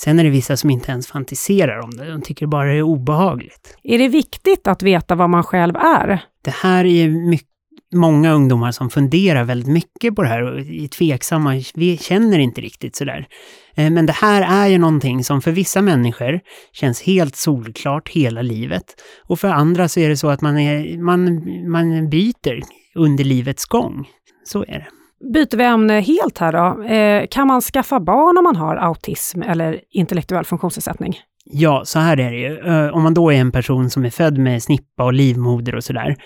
Sen 0.00 0.18
är 0.18 0.24
det 0.24 0.30
vissa 0.30 0.56
som 0.56 0.70
inte 0.70 0.92
ens 0.92 1.06
fantiserar 1.06 1.78
om 1.84 1.90
det, 1.90 2.10
de 2.10 2.22
tycker 2.22 2.46
bara 2.46 2.68
det 2.68 2.78
är 2.78 2.82
obehagligt. 2.82 3.76
Är 3.82 3.98
det 3.98 4.08
viktigt 4.08 4.66
att 4.66 4.82
veta 4.82 5.14
vad 5.14 5.30
man 5.30 5.42
själv 5.42 5.76
är? 5.76 6.24
Det 6.44 6.54
här 6.54 6.84
är 6.84 7.08
mycket 7.08 7.48
många 7.94 8.32
ungdomar 8.32 8.72
som 8.72 8.90
funderar 8.90 9.44
väldigt 9.44 9.68
mycket 9.68 10.16
på 10.16 10.22
det 10.22 10.28
här 10.28 10.42
och 10.42 10.60
är 10.60 10.88
tveksamma, 10.88 11.62
vi 11.74 11.98
känner 11.98 12.38
inte 12.38 12.60
riktigt 12.60 12.96
sådär. 12.96 13.26
Eh, 13.74 13.90
men 13.90 14.06
det 14.06 14.12
här 14.12 14.64
är 14.64 14.68
ju 14.68 14.78
någonting 14.78 15.24
som 15.24 15.42
för 15.42 15.50
vissa 15.50 15.82
människor 15.82 16.40
känns 16.72 17.02
helt 17.02 17.36
solklart 17.36 18.08
hela 18.08 18.42
livet. 18.42 18.84
Och 19.24 19.40
för 19.40 19.48
andra 19.48 19.88
så 19.88 20.00
är 20.00 20.08
det 20.08 20.16
så 20.16 20.28
att 20.28 20.40
man, 20.40 20.58
är, 20.58 20.98
man, 20.98 21.42
man 21.70 22.10
byter 22.10 22.60
under 22.94 23.24
livets 23.24 23.64
gång. 23.64 24.08
Så 24.44 24.64
är 24.68 24.78
det. 24.78 25.01
Byter 25.34 25.56
vi 25.56 25.64
ämne 25.64 26.00
helt 26.00 26.38
här 26.38 26.52
då. 26.52 26.82
Eh, 26.82 27.26
kan 27.30 27.46
man 27.46 27.60
skaffa 27.60 28.00
barn 28.00 28.38
om 28.38 28.44
man 28.44 28.56
har 28.56 28.76
autism 28.76 29.42
eller 29.42 29.80
intellektuell 29.90 30.44
funktionsnedsättning? 30.44 31.18
Ja, 31.44 31.82
så 31.84 31.98
här 31.98 32.20
är 32.20 32.30
det 32.30 32.38
ju. 32.38 32.58
Eh, 32.58 32.94
om 32.94 33.02
man 33.02 33.14
då 33.14 33.32
är 33.32 33.36
en 33.36 33.52
person 33.52 33.90
som 33.90 34.04
är 34.04 34.10
född 34.10 34.38
med 34.38 34.62
snippa 34.62 35.04
och 35.04 35.12
livmoder 35.12 35.74
och 35.74 35.84
sådär. 35.84 36.16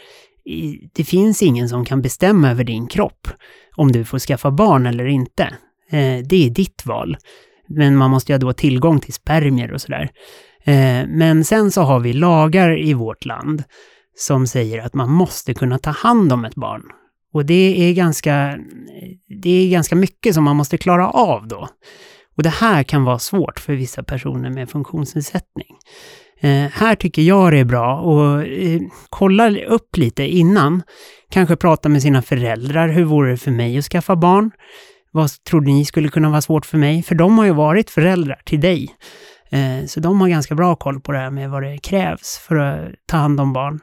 Det 0.95 1.05
finns 1.05 1.43
ingen 1.43 1.69
som 1.69 1.85
kan 1.85 2.03
bestämma 2.03 2.51
över 2.51 2.65
din 2.65 2.87
kropp 2.87 3.29
om 3.77 3.93
du 3.93 4.05
får 4.05 4.19
skaffa 4.19 4.51
barn 4.51 4.87
eller 4.87 5.07
inte. 5.07 5.43
Eh, 5.91 6.27
det 6.29 6.47
är 6.47 6.51
ditt 6.51 6.87
val. 6.87 7.17
Men 7.69 7.97
man 7.97 8.11
måste 8.11 8.33
ju 8.33 8.39
då 8.39 8.47
ha 8.47 8.53
tillgång 8.53 9.01
till 9.01 9.15
spermier 9.15 9.73
och 9.73 9.81
sådär. 9.81 10.11
Eh, 10.65 11.09
men 11.09 11.45
sen 11.45 11.71
så 11.71 11.83
har 11.83 12.01
vi 12.01 12.13
lagar 12.13 12.83
i 12.83 12.95
vårt 12.95 13.25
land 13.25 13.63
som 14.15 14.47
säger 14.47 14.83
att 14.83 14.95
man 14.95 15.11
måste 15.11 15.55
kunna 15.55 15.79
ta 15.79 15.91
hand 15.91 16.33
om 16.33 16.45
ett 16.45 16.55
barn. 16.55 16.83
Och 17.37 17.46
det 17.46 17.88
är 17.88 17.94
ganska, 17.94 18.59
det 19.42 19.51
är 19.51 19.70
ganska 19.70 19.96
mycket 19.96 20.35
som 20.35 20.44
man 20.44 20.57
måste 20.57 20.79
klara 20.79 21.11
av 21.11 21.49
då. 21.49 21.68
Och 22.37 22.42
det 22.42 22.51
här 22.51 22.83
kan 22.83 23.05
vara 23.05 23.18
svårt 23.18 23.61
för 23.61 23.72
vissa 23.72 24.03
personer 24.03 24.51
med 24.51 24.70
funktionsnedsättning. 24.70 25.77
Eh, 26.40 26.70
här 26.72 26.94
tycker 26.94 27.22
jag 27.22 27.53
det 27.53 27.59
är 27.59 27.64
bra 27.64 27.99
att 27.99 28.46
eh, 28.46 28.81
kolla 29.11 29.64
upp 29.64 29.96
lite 29.96 30.22
innan. 30.22 30.83
Kanske 31.31 31.57
prata 31.57 31.88
med 31.88 32.03
sina 32.03 32.22
föräldrar. 32.22 32.88
Hur 32.88 33.05
vore 33.05 33.31
det 33.31 33.37
för 33.37 33.51
mig 33.51 33.79
att 33.79 33.85
skaffa 33.85 34.16
barn? 34.16 34.51
Vad 35.12 35.31
tror 35.44 35.61
ni 35.61 35.85
skulle 35.85 36.09
kunna 36.09 36.31
vara 36.31 36.42
svårt 36.42 36.66
för 36.66 36.79
mig? 36.79 37.03
För 37.03 37.14
de 37.14 37.38
har 37.38 37.44
ju 37.44 37.53
varit 37.53 37.90
föräldrar 37.90 38.40
till 38.44 38.61
dig. 38.61 38.88
Eh, 39.51 39.87
så 39.87 40.01
de 40.01 40.20
har 40.20 40.29
ganska 40.29 40.55
bra 40.55 40.77
koll 40.77 41.01
på 41.01 41.12
det 41.12 41.18
här 41.18 41.31
med 41.31 41.51
vad 41.51 41.62
det 41.62 41.79
krävs 41.79 42.38
för 42.38 42.57
att 42.57 42.88
ta 43.07 43.16
hand 43.16 43.40
om 43.40 43.53
barn. 43.53 43.81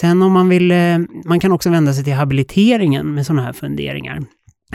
Sen 0.00 0.22
om 0.22 0.32
man 0.32 0.48
vill, 0.48 0.70
eh, 0.70 0.98
man 1.24 1.40
kan 1.40 1.52
också 1.52 1.70
vända 1.70 1.92
sig 1.92 2.04
till 2.04 2.12
habiliteringen 2.12 3.14
med 3.14 3.26
sådana 3.26 3.42
här 3.42 3.52
funderingar. 3.52 4.22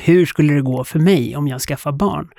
Hur 0.02 0.26
skulle 0.26 0.54
det 0.54 0.62
gå 0.62 0.84
för 0.84 1.00
mig 1.00 1.36
om 1.36 1.48
jag 1.48 1.62
skaffar 1.62 1.92
barn? 1.92 2.30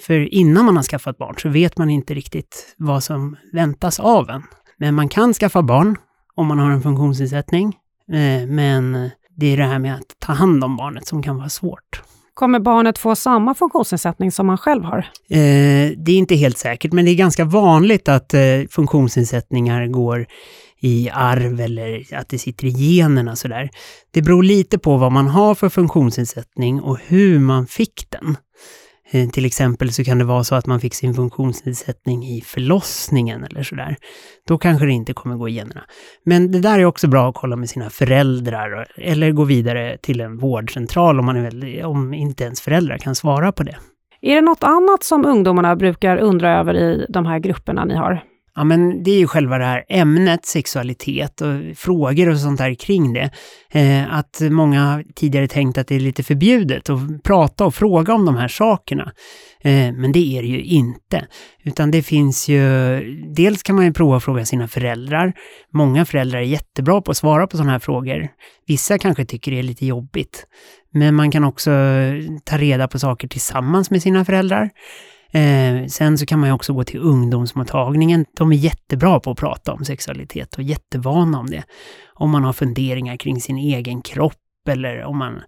För 0.00 0.34
innan 0.34 0.64
man 0.64 0.76
har 0.76 0.82
skaffat 0.82 1.18
barn 1.18 1.34
så 1.38 1.48
vet 1.48 1.78
man 1.78 1.90
inte 1.90 2.14
riktigt 2.14 2.74
vad 2.76 3.04
som 3.04 3.36
väntas 3.52 4.00
av 4.00 4.30
en. 4.30 4.42
Men 4.78 4.94
man 4.94 5.08
kan 5.08 5.34
skaffa 5.34 5.62
barn 5.62 5.96
om 6.34 6.46
man 6.46 6.58
har 6.58 6.70
en 6.70 6.82
funktionsnedsättning. 6.82 7.76
Eh, 8.12 8.46
men 8.48 9.10
det 9.36 9.46
är 9.46 9.56
det 9.56 9.64
här 9.64 9.78
med 9.78 9.94
att 9.94 10.16
ta 10.18 10.32
hand 10.32 10.64
om 10.64 10.76
barnet 10.76 11.06
som 11.06 11.22
kan 11.22 11.36
vara 11.36 11.48
svårt. 11.48 12.02
Kommer 12.34 12.60
barnet 12.60 12.98
få 12.98 13.16
samma 13.16 13.54
funktionsnedsättning 13.54 14.32
som 14.32 14.46
man 14.46 14.58
själv 14.58 14.84
har? 14.84 14.98
Eh, 15.30 15.90
det 15.96 16.12
är 16.12 16.18
inte 16.18 16.34
helt 16.34 16.58
säkert, 16.58 16.92
men 16.92 17.04
det 17.04 17.10
är 17.10 17.14
ganska 17.14 17.44
vanligt 17.44 18.08
att 18.08 18.34
eh, 18.34 18.40
funktionsnedsättningar 18.70 19.86
går 19.86 20.26
i 20.80 21.10
arv 21.12 21.60
eller 21.60 22.14
att 22.14 22.28
det 22.28 22.38
sitter 22.38 22.66
i 22.66 22.96
generna 22.96 23.36
sådär. 23.36 23.70
Det 24.10 24.22
beror 24.22 24.42
lite 24.42 24.78
på 24.78 24.96
vad 24.96 25.12
man 25.12 25.28
har 25.28 25.54
för 25.54 25.68
funktionsnedsättning 25.68 26.80
och 26.80 26.98
hur 27.06 27.38
man 27.38 27.66
fick 27.66 28.06
den. 28.10 28.36
Eh, 29.12 29.28
till 29.28 29.44
exempel 29.44 29.92
så 29.92 30.04
kan 30.04 30.18
det 30.18 30.24
vara 30.24 30.44
så 30.44 30.54
att 30.54 30.66
man 30.66 30.80
fick 30.80 30.94
sin 30.94 31.14
funktionsnedsättning 31.14 32.24
i 32.24 32.40
förlossningen 32.40 33.44
eller 33.44 33.62
sådär. 33.62 33.96
Då 34.48 34.58
kanske 34.58 34.86
det 34.86 34.92
inte 34.92 35.12
kommer 35.12 35.36
gå 35.36 35.48
i 35.48 35.52
generna. 35.52 35.82
Men 36.24 36.52
det 36.52 36.60
där 36.60 36.78
är 36.78 36.84
också 36.84 37.08
bra 37.08 37.28
att 37.28 37.34
kolla 37.34 37.56
med 37.56 37.70
sina 37.70 37.90
föräldrar 37.90 38.86
eller 38.96 39.30
gå 39.30 39.44
vidare 39.44 39.98
till 40.02 40.20
en 40.20 40.38
vårdcentral 40.38 41.18
om, 41.18 41.26
man 41.26 41.36
är 41.36 41.42
väldigt, 41.42 41.84
om 41.84 42.14
inte 42.14 42.44
ens 42.44 42.60
föräldrar 42.60 42.98
kan 42.98 43.14
svara 43.14 43.52
på 43.52 43.62
det. 43.62 43.76
Är 44.22 44.34
det 44.34 44.40
något 44.40 44.64
annat 44.64 45.02
som 45.02 45.24
ungdomarna 45.24 45.76
brukar 45.76 46.16
undra 46.16 46.58
över 46.58 46.74
i 46.74 47.06
de 47.08 47.26
här 47.26 47.38
grupperna 47.38 47.84
ni 47.84 47.94
har? 47.94 48.22
Ja, 48.54 48.64
men 48.64 49.02
det 49.02 49.10
är 49.10 49.18
ju 49.18 49.26
själva 49.26 49.58
det 49.58 49.64
här 49.64 49.84
ämnet 49.88 50.46
sexualitet 50.46 51.40
och 51.40 51.76
frågor 51.76 52.28
och 52.28 52.38
sånt 52.38 52.58
där 52.58 52.74
kring 52.74 53.12
det. 53.12 53.30
Eh, 53.72 54.14
att 54.14 54.40
många 54.40 55.04
tidigare 55.14 55.48
tänkt 55.48 55.78
att 55.78 55.86
det 55.86 55.94
är 55.94 56.00
lite 56.00 56.22
förbjudet 56.22 56.90
att 56.90 57.22
prata 57.22 57.64
och 57.64 57.74
fråga 57.74 58.14
om 58.14 58.24
de 58.24 58.36
här 58.36 58.48
sakerna. 58.48 59.12
Eh, 59.60 59.92
men 59.92 60.12
det 60.12 60.38
är 60.38 60.42
det 60.42 60.48
ju 60.48 60.62
inte. 60.62 61.26
Utan 61.64 61.90
det 61.90 62.02
finns 62.02 62.48
ju, 62.48 63.00
dels 63.34 63.62
kan 63.62 63.76
man 63.76 63.84
ju 63.84 63.92
prova 63.92 64.16
att 64.16 64.24
fråga 64.24 64.44
sina 64.44 64.68
föräldrar. 64.68 65.32
Många 65.72 66.04
föräldrar 66.04 66.38
är 66.38 66.44
jättebra 66.44 67.00
på 67.02 67.10
att 67.10 67.16
svara 67.16 67.46
på 67.46 67.56
sådana 67.56 67.72
här 67.72 67.78
frågor. 67.78 68.28
Vissa 68.66 68.98
kanske 68.98 69.24
tycker 69.24 69.50
det 69.50 69.58
är 69.58 69.62
lite 69.62 69.86
jobbigt. 69.86 70.46
Men 70.92 71.14
man 71.14 71.30
kan 71.30 71.44
också 71.44 71.70
ta 72.44 72.58
reda 72.58 72.88
på 72.88 72.98
saker 72.98 73.28
tillsammans 73.28 73.90
med 73.90 74.02
sina 74.02 74.24
föräldrar. 74.24 74.70
Eh, 75.32 75.86
sen 75.86 76.18
så 76.18 76.26
kan 76.26 76.38
man 76.38 76.48
ju 76.48 76.52
också 76.52 76.72
gå 76.72 76.84
till 76.84 77.00
ungdomsmottagningen. 77.00 78.24
De 78.36 78.52
är 78.52 78.56
jättebra 78.56 79.20
på 79.20 79.30
att 79.30 79.38
prata 79.38 79.72
om 79.72 79.84
sexualitet 79.84 80.54
och 80.54 80.62
jättevana 80.62 81.38
om 81.38 81.46
det. 81.46 81.64
Om 82.14 82.30
man 82.30 82.44
har 82.44 82.52
funderingar 82.52 83.16
kring 83.16 83.40
sin 83.40 83.58
egen 83.58 84.02
kropp 84.02 84.34
eller 84.68 85.04
om 85.04 85.18
man 85.18 85.42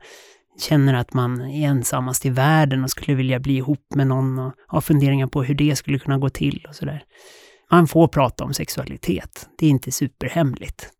känner 0.60 0.94
att 0.94 1.14
man 1.14 1.40
är 1.40 1.68
ensammast 1.68 2.26
i 2.26 2.30
världen 2.30 2.84
och 2.84 2.90
skulle 2.90 3.14
vilja 3.14 3.40
bli 3.40 3.56
ihop 3.56 3.86
med 3.94 4.06
någon 4.06 4.38
och 4.38 4.52
har 4.66 4.80
funderingar 4.80 5.26
på 5.26 5.42
hur 5.42 5.54
det 5.54 5.76
skulle 5.76 5.98
kunna 5.98 6.18
gå 6.18 6.28
till 6.28 6.66
och 6.68 6.74
sådär. 6.74 7.02
man 7.70 7.88
får 7.88 8.08
prata 8.08 8.44
om 8.44 8.54
sexualitet. 8.54 9.48
Det 9.58 9.66
är 9.66 9.70
inte 9.70 9.92
superhemligt. 9.92 10.90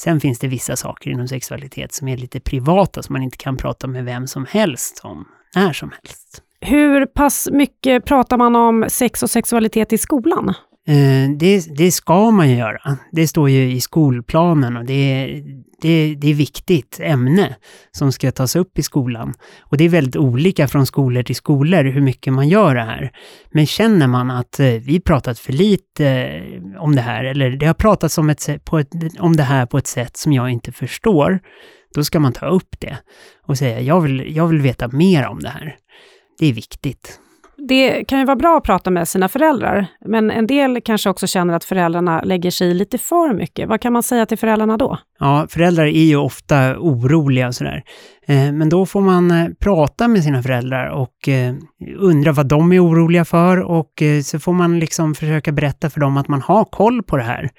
Sen 0.00 0.20
finns 0.20 0.38
det 0.38 0.48
vissa 0.48 0.76
saker 0.76 1.10
inom 1.10 1.28
sexualitet 1.28 1.94
som 1.94 2.08
är 2.08 2.16
lite 2.16 2.40
privata, 2.40 3.02
som 3.02 3.12
man 3.12 3.22
inte 3.22 3.36
kan 3.36 3.56
prata 3.56 3.86
med 3.86 4.04
vem 4.04 4.26
som 4.26 4.46
helst 4.46 5.00
om, 5.02 5.24
när 5.54 5.72
som 5.72 5.90
helst. 5.90 6.43
Hur 6.66 7.06
pass 7.06 7.48
mycket 7.52 8.04
pratar 8.04 8.38
man 8.38 8.56
om 8.56 8.84
sex 8.88 9.22
och 9.22 9.30
sexualitet 9.30 9.92
i 9.92 9.98
skolan? 9.98 10.54
Eh, 10.88 11.30
det, 11.38 11.76
det, 11.76 11.92
ska 11.92 12.30
man 12.30 12.50
ju 12.50 12.56
göra. 12.56 12.98
Det 13.12 13.28
står 13.28 13.50
ju 13.50 13.72
i 13.72 13.80
skolplanen 13.80 14.76
och 14.76 14.84
det, 14.84 15.26
det, 15.82 16.14
det 16.14 16.30
är 16.30 16.34
viktigt 16.34 17.00
ämne 17.02 17.56
som 17.92 18.12
ska 18.12 18.30
tas 18.30 18.56
upp 18.56 18.78
i 18.78 18.82
skolan. 18.82 19.34
Och 19.60 19.76
det 19.76 19.84
är 19.84 19.88
väldigt 19.88 20.16
olika 20.16 20.68
från 20.68 20.86
skolor 20.86 21.22
till 21.22 21.36
skolor 21.36 21.84
hur 21.84 22.00
mycket 22.00 22.32
man 22.32 22.48
gör 22.48 22.74
det 22.74 22.82
här. 22.82 23.12
Men 23.52 23.66
känner 23.66 24.06
man 24.06 24.30
att 24.30 24.60
eh, 24.60 24.66
vi 24.66 25.00
pratat 25.00 25.38
för 25.38 25.52
lite 25.52 26.06
eh, 26.06 26.82
om 26.82 26.96
det 26.96 27.02
här, 27.02 27.24
eller 27.24 27.50
det 27.50 27.66
har 27.66 27.74
pratats 27.74 28.18
om, 28.18 28.30
ett, 28.30 28.64
på 28.64 28.78
ett, 28.78 28.90
om 29.18 29.36
det 29.36 29.42
här 29.42 29.66
på 29.66 29.78
ett 29.78 29.86
sätt 29.86 30.16
som 30.16 30.32
jag 30.32 30.50
inte 30.50 30.72
förstår, 30.72 31.40
då 31.94 32.04
ska 32.04 32.20
man 32.20 32.32
ta 32.32 32.46
upp 32.46 32.80
det 32.80 32.98
och 33.46 33.58
säga 33.58 33.80
jag 33.80 34.00
vill, 34.00 34.36
jag 34.36 34.46
vill 34.46 34.60
veta 34.60 34.88
mer 34.88 35.26
om 35.26 35.40
det 35.40 35.48
här. 35.48 35.76
Det 36.38 36.46
är 36.46 36.52
viktigt. 36.52 37.20
Det 37.56 38.04
kan 38.04 38.18
ju 38.18 38.24
vara 38.24 38.36
bra 38.36 38.56
att 38.56 38.64
prata 38.64 38.90
med 38.90 39.08
sina 39.08 39.28
föräldrar, 39.28 39.86
men 40.04 40.30
en 40.30 40.46
del 40.46 40.80
kanske 40.84 41.10
också 41.10 41.26
känner 41.26 41.54
att 41.54 41.64
föräldrarna 41.64 42.22
lägger 42.22 42.50
sig 42.50 42.68
i 42.70 42.74
lite 42.74 42.98
för 42.98 43.34
mycket. 43.34 43.68
Vad 43.68 43.80
kan 43.80 43.92
man 43.92 44.02
säga 44.02 44.26
till 44.26 44.38
föräldrarna 44.38 44.76
då? 44.76 44.98
Ja, 45.18 45.46
föräldrar 45.50 45.84
är 45.84 46.04
ju 46.04 46.16
ofta 46.16 46.78
oroliga 46.78 47.46
och 47.46 47.54
sådär. 47.54 47.82
Eh, 48.26 48.52
men 48.52 48.68
då 48.68 48.86
får 48.86 49.00
man 49.00 49.30
eh, 49.30 49.48
prata 49.60 50.08
med 50.08 50.24
sina 50.24 50.42
föräldrar 50.42 50.88
och 50.88 51.28
eh, 51.28 51.54
undra 51.98 52.32
vad 52.32 52.48
de 52.48 52.72
är 52.72 52.84
oroliga 52.84 53.24
för 53.24 53.60
och 53.60 54.02
så 54.24 54.38
får 54.38 54.52
man 54.52 54.78
liksom 54.78 55.14
försöka 55.14 55.52
berätta 55.52 55.90
för 55.90 56.00
dem 56.00 56.16
att 56.16 56.28
man 56.28 56.42
har 56.42 56.64
koll 56.64 57.02
på 57.02 57.16
det 57.16 57.22
här. 57.22 57.50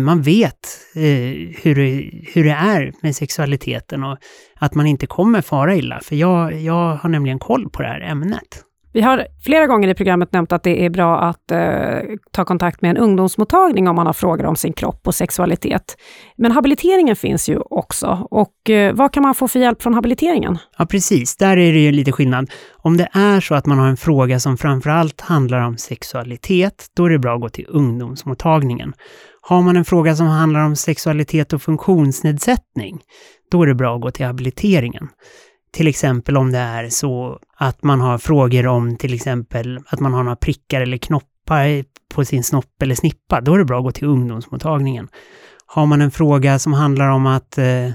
Man 0.00 0.22
vet 0.22 0.78
hur 1.62 1.74
det, 1.74 2.10
hur 2.34 2.44
det 2.44 2.50
är 2.50 2.92
med 3.02 3.16
sexualiteten 3.16 4.04
och 4.04 4.18
att 4.58 4.74
man 4.74 4.86
inte 4.86 5.06
kommer 5.06 5.42
fara 5.42 5.76
illa. 5.76 6.00
För 6.02 6.16
jag, 6.16 6.60
jag 6.60 6.94
har 6.94 7.08
nämligen 7.08 7.38
koll 7.38 7.70
på 7.70 7.82
det 7.82 7.88
här 7.88 8.00
ämnet. 8.00 8.67
Vi 8.98 9.02
har 9.02 9.26
flera 9.44 9.66
gånger 9.66 9.88
i 9.88 9.94
programmet 9.94 10.32
nämnt 10.32 10.52
att 10.52 10.62
det 10.62 10.84
är 10.84 10.90
bra 10.90 11.20
att 11.20 11.50
eh, 11.50 12.16
ta 12.32 12.44
kontakt 12.44 12.82
med 12.82 12.90
en 12.90 12.96
ungdomsmottagning 12.96 13.88
om 13.88 13.96
man 13.96 14.06
har 14.06 14.12
frågor 14.12 14.46
om 14.46 14.56
sin 14.56 14.72
kropp 14.72 15.06
och 15.06 15.14
sexualitet. 15.14 15.96
Men 16.36 16.52
habiliteringen 16.52 17.16
finns 17.16 17.48
ju 17.48 17.58
också. 17.70 18.26
Och 18.30 18.70
eh, 18.70 18.94
vad 18.94 19.12
kan 19.12 19.22
man 19.22 19.34
få 19.34 19.48
för 19.48 19.58
hjälp 19.58 19.82
från 19.82 19.94
habiliteringen? 19.94 20.58
Ja, 20.78 20.86
precis. 20.86 21.36
Där 21.36 21.56
är 21.56 21.72
det 21.72 21.78
ju 21.78 21.92
lite 21.92 22.12
skillnad. 22.12 22.50
Om 22.76 22.96
det 22.96 23.08
är 23.12 23.40
så 23.40 23.54
att 23.54 23.66
man 23.66 23.78
har 23.78 23.88
en 23.88 23.96
fråga 23.96 24.40
som 24.40 24.56
framförallt 24.56 25.20
handlar 25.20 25.60
om 25.60 25.76
sexualitet, 25.76 26.86
då 26.96 27.04
är 27.04 27.10
det 27.10 27.18
bra 27.18 27.34
att 27.34 27.40
gå 27.40 27.48
till 27.48 27.66
ungdomsmottagningen. 27.68 28.92
Har 29.40 29.62
man 29.62 29.76
en 29.76 29.84
fråga 29.84 30.16
som 30.16 30.26
handlar 30.26 30.60
om 30.60 30.76
sexualitet 30.76 31.52
och 31.52 31.62
funktionsnedsättning, 31.62 33.00
då 33.50 33.62
är 33.62 33.66
det 33.66 33.74
bra 33.74 33.94
att 33.94 34.02
gå 34.02 34.10
till 34.10 34.26
habiliteringen. 34.26 35.08
Till 35.70 35.86
exempel 35.86 36.36
om 36.36 36.52
det 36.52 36.58
är 36.58 36.88
så 36.88 37.38
att 37.56 37.82
man 37.82 38.00
har 38.00 38.18
frågor 38.18 38.66
om 38.66 38.96
till 38.96 39.14
exempel 39.14 39.80
att 39.86 40.00
man 40.00 40.14
har 40.14 40.22
några 40.22 40.36
prickar 40.36 40.80
eller 40.80 40.96
knoppar 40.96 41.84
på 42.14 42.24
sin 42.24 42.44
snopp 42.44 42.82
eller 42.82 42.94
snippa, 42.94 43.40
då 43.40 43.54
är 43.54 43.58
det 43.58 43.64
bra 43.64 43.78
att 43.78 43.84
gå 43.84 43.90
till 43.90 44.08
ungdomsmottagningen. 44.08 45.08
Har 45.66 45.86
man 45.86 46.00
en 46.00 46.10
fråga 46.10 46.58
som 46.58 46.72
handlar 46.72 47.08
om 47.08 47.26
att 47.26 47.58
eh, 47.58 47.90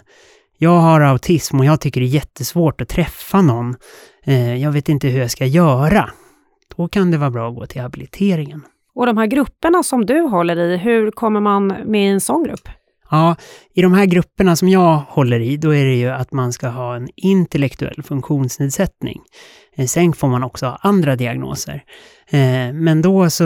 jag 0.57 0.77
har 0.77 1.01
autism 1.01 1.59
och 1.59 1.65
jag 1.65 1.81
tycker 1.81 2.01
det 2.01 2.07
är 2.07 2.15
jättesvårt 2.15 2.81
att 2.81 2.89
träffa 2.89 3.41
någon, 3.41 3.75
eh, 4.23 4.55
jag 4.55 4.71
vet 4.71 4.89
inte 4.89 5.07
hur 5.07 5.19
jag 5.19 5.31
ska 5.31 5.45
göra, 5.45 6.09
då 6.77 6.87
kan 6.87 7.11
det 7.11 7.17
vara 7.17 7.31
bra 7.31 7.49
att 7.49 7.55
gå 7.55 7.65
till 7.65 7.81
habiliteringen. 7.81 8.61
Och 8.95 9.05
de 9.05 9.17
här 9.17 9.25
grupperna 9.25 9.83
som 9.83 10.05
du 10.05 10.21
håller 10.21 10.57
i, 10.57 10.77
hur 10.77 11.11
kommer 11.11 11.39
man 11.39 11.67
med 11.67 12.05
i 12.05 12.07
en 12.07 12.21
sån 12.21 12.43
grupp? 12.43 12.69
Ja, 13.13 13.35
i 13.73 13.81
de 13.81 13.93
här 13.93 14.05
grupperna 14.05 14.55
som 14.55 14.69
jag 14.69 14.97
håller 15.09 15.39
i, 15.39 15.57
då 15.57 15.75
är 15.75 15.85
det 15.85 15.95
ju 15.95 16.09
att 16.09 16.31
man 16.31 16.53
ska 16.53 16.67
ha 16.67 16.95
en 16.95 17.09
intellektuell 17.15 18.03
funktionsnedsättning. 18.03 19.21
Eh, 19.75 19.85
sen 19.85 20.13
får 20.13 20.27
man 20.27 20.43
också 20.43 20.65
ha 20.65 20.77
andra 20.81 21.15
diagnoser. 21.15 21.83
Eh, 22.29 22.73
men 22.73 23.01
då 23.01 23.29
så 23.29 23.43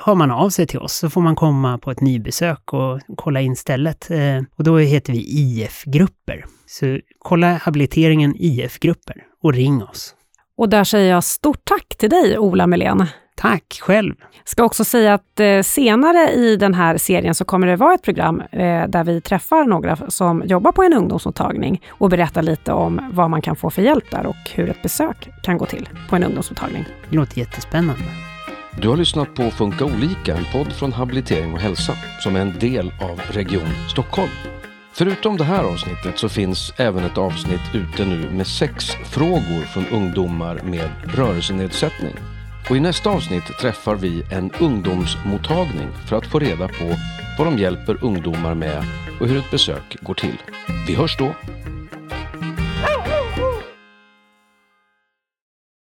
hör 0.00 0.14
man 0.14 0.30
av 0.30 0.50
sig 0.50 0.66
till 0.66 0.78
oss, 0.78 0.92
så 0.92 1.10
får 1.10 1.20
man 1.20 1.36
komma 1.36 1.78
på 1.78 1.90
ett 1.90 2.00
nybesök 2.00 2.72
och 2.72 3.00
kolla 3.16 3.40
in 3.40 3.56
stället. 3.56 4.10
Eh, 4.10 4.42
och 4.56 4.64
då 4.64 4.78
heter 4.78 5.12
vi 5.12 5.18
IF-grupper. 5.18 6.44
Så 6.66 6.98
kolla 7.18 7.56
habiliteringen 7.56 8.34
IF-grupper 8.38 9.24
och 9.42 9.54
ring 9.54 9.82
oss. 9.82 10.14
Och 10.56 10.68
där 10.68 10.84
säger 10.84 11.10
jag 11.10 11.24
stort 11.24 11.64
tack 11.64 11.96
till 11.98 12.10
dig, 12.10 12.38
Ola 12.38 12.66
Melén. 12.66 13.06
Tack 13.40 13.80
själv! 13.82 14.14
Ska 14.44 14.64
också 14.64 14.84
säga 14.84 15.14
att 15.14 15.40
eh, 15.40 15.62
senare 15.62 16.32
i 16.32 16.56
den 16.56 16.74
här 16.74 16.96
serien 16.96 17.34
så 17.34 17.44
kommer 17.44 17.66
det 17.66 17.76
vara 17.76 17.94
ett 17.94 18.02
program 18.02 18.40
eh, 18.40 18.86
där 18.88 19.04
vi 19.04 19.20
träffar 19.20 19.64
några 19.64 19.96
som 20.10 20.42
jobbar 20.46 20.72
på 20.72 20.82
en 20.82 20.92
ungdomsmottagning 20.92 21.82
och 21.88 22.10
berättar 22.10 22.42
lite 22.42 22.72
om 22.72 23.10
vad 23.12 23.30
man 23.30 23.42
kan 23.42 23.56
få 23.56 23.70
för 23.70 23.82
hjälp 23.82 24.10
där 24.10 24.26
och 24.26 24.50
hur 24.54 24.70
ett 24.70 24.82
besök 24.82 25.28
kan 25.42 25.58
gå 25.58 25.66
till 25.66 25.88
på 26.08 26.16
en 26.16 26.24
ungdomsmottagning. 26.24 26.84
Det 27.10 27.16
låter 27.16 27.38
jättespännande. 27.38 28.04
Du 28.82 28.88
har 28.88 28.96
lyssnat 28.96 29.34
på 29.34 29.50
Funka 29.50 29.84
olika, 29.84 30.36
en 30.36 30.44
podd 30.52 30.72
från 30.72 30.92
Habilitering 30.92 31.52
och 31.52 31.60
hälsa 31.60 31.92
som 32.20 32.36
är 32.36 32.40
en 32.40 32.58
del 32.58 32.92
av 33.00 33.20
Region 33.30 33.88
Stockholm. 33.90 34.30
Förutom 34.92 35.36
det 35.36 35.44
här 35.44 35.64
avsnittet 35.64 36.18
så 36.18 36.28
finns 36.28 36.72
även 36.76 37.04
ett 37.04 37.18
avsnitt 37.18 37.74
ute 37.74 38.04
nu 38.04 38.30
med 38.30 38.46
sex 38.46 38.90
frågor 38.90 39.62
från 39.72 39.86
ungdomar 39.86 40.60
med 40.64 40.90
rörelsenedsättning. 41.04 42.14
Och 42.68 42.76
i 42.76 42.80
nästa 42.80 43.10
avsnitt 43.10 43.58
träffar 43.60 43.94
vi 43.94 44.22
en 44.30 44.50
ungdomsmottagning 44.60 45.88
för 46.08 46.16
att 46.16 46.26
få 46.26 46.38
reda 46.38 46.68
på 46.68 46.96
vad 47.38 47.46
de 47.46 47.58
hjälper 47.58 48.04
ungdomar 48.04 48.54
med 48.54 48.84
och 49.20 49.28
hur 49.28 49.38
ett 49.38 49.50
besök 49.50 49.96
går 50.00 50.14
till. 50.14 50.42
Vi 50.86 50.94
hörs 50.94 51.16
då! 51.18 51.34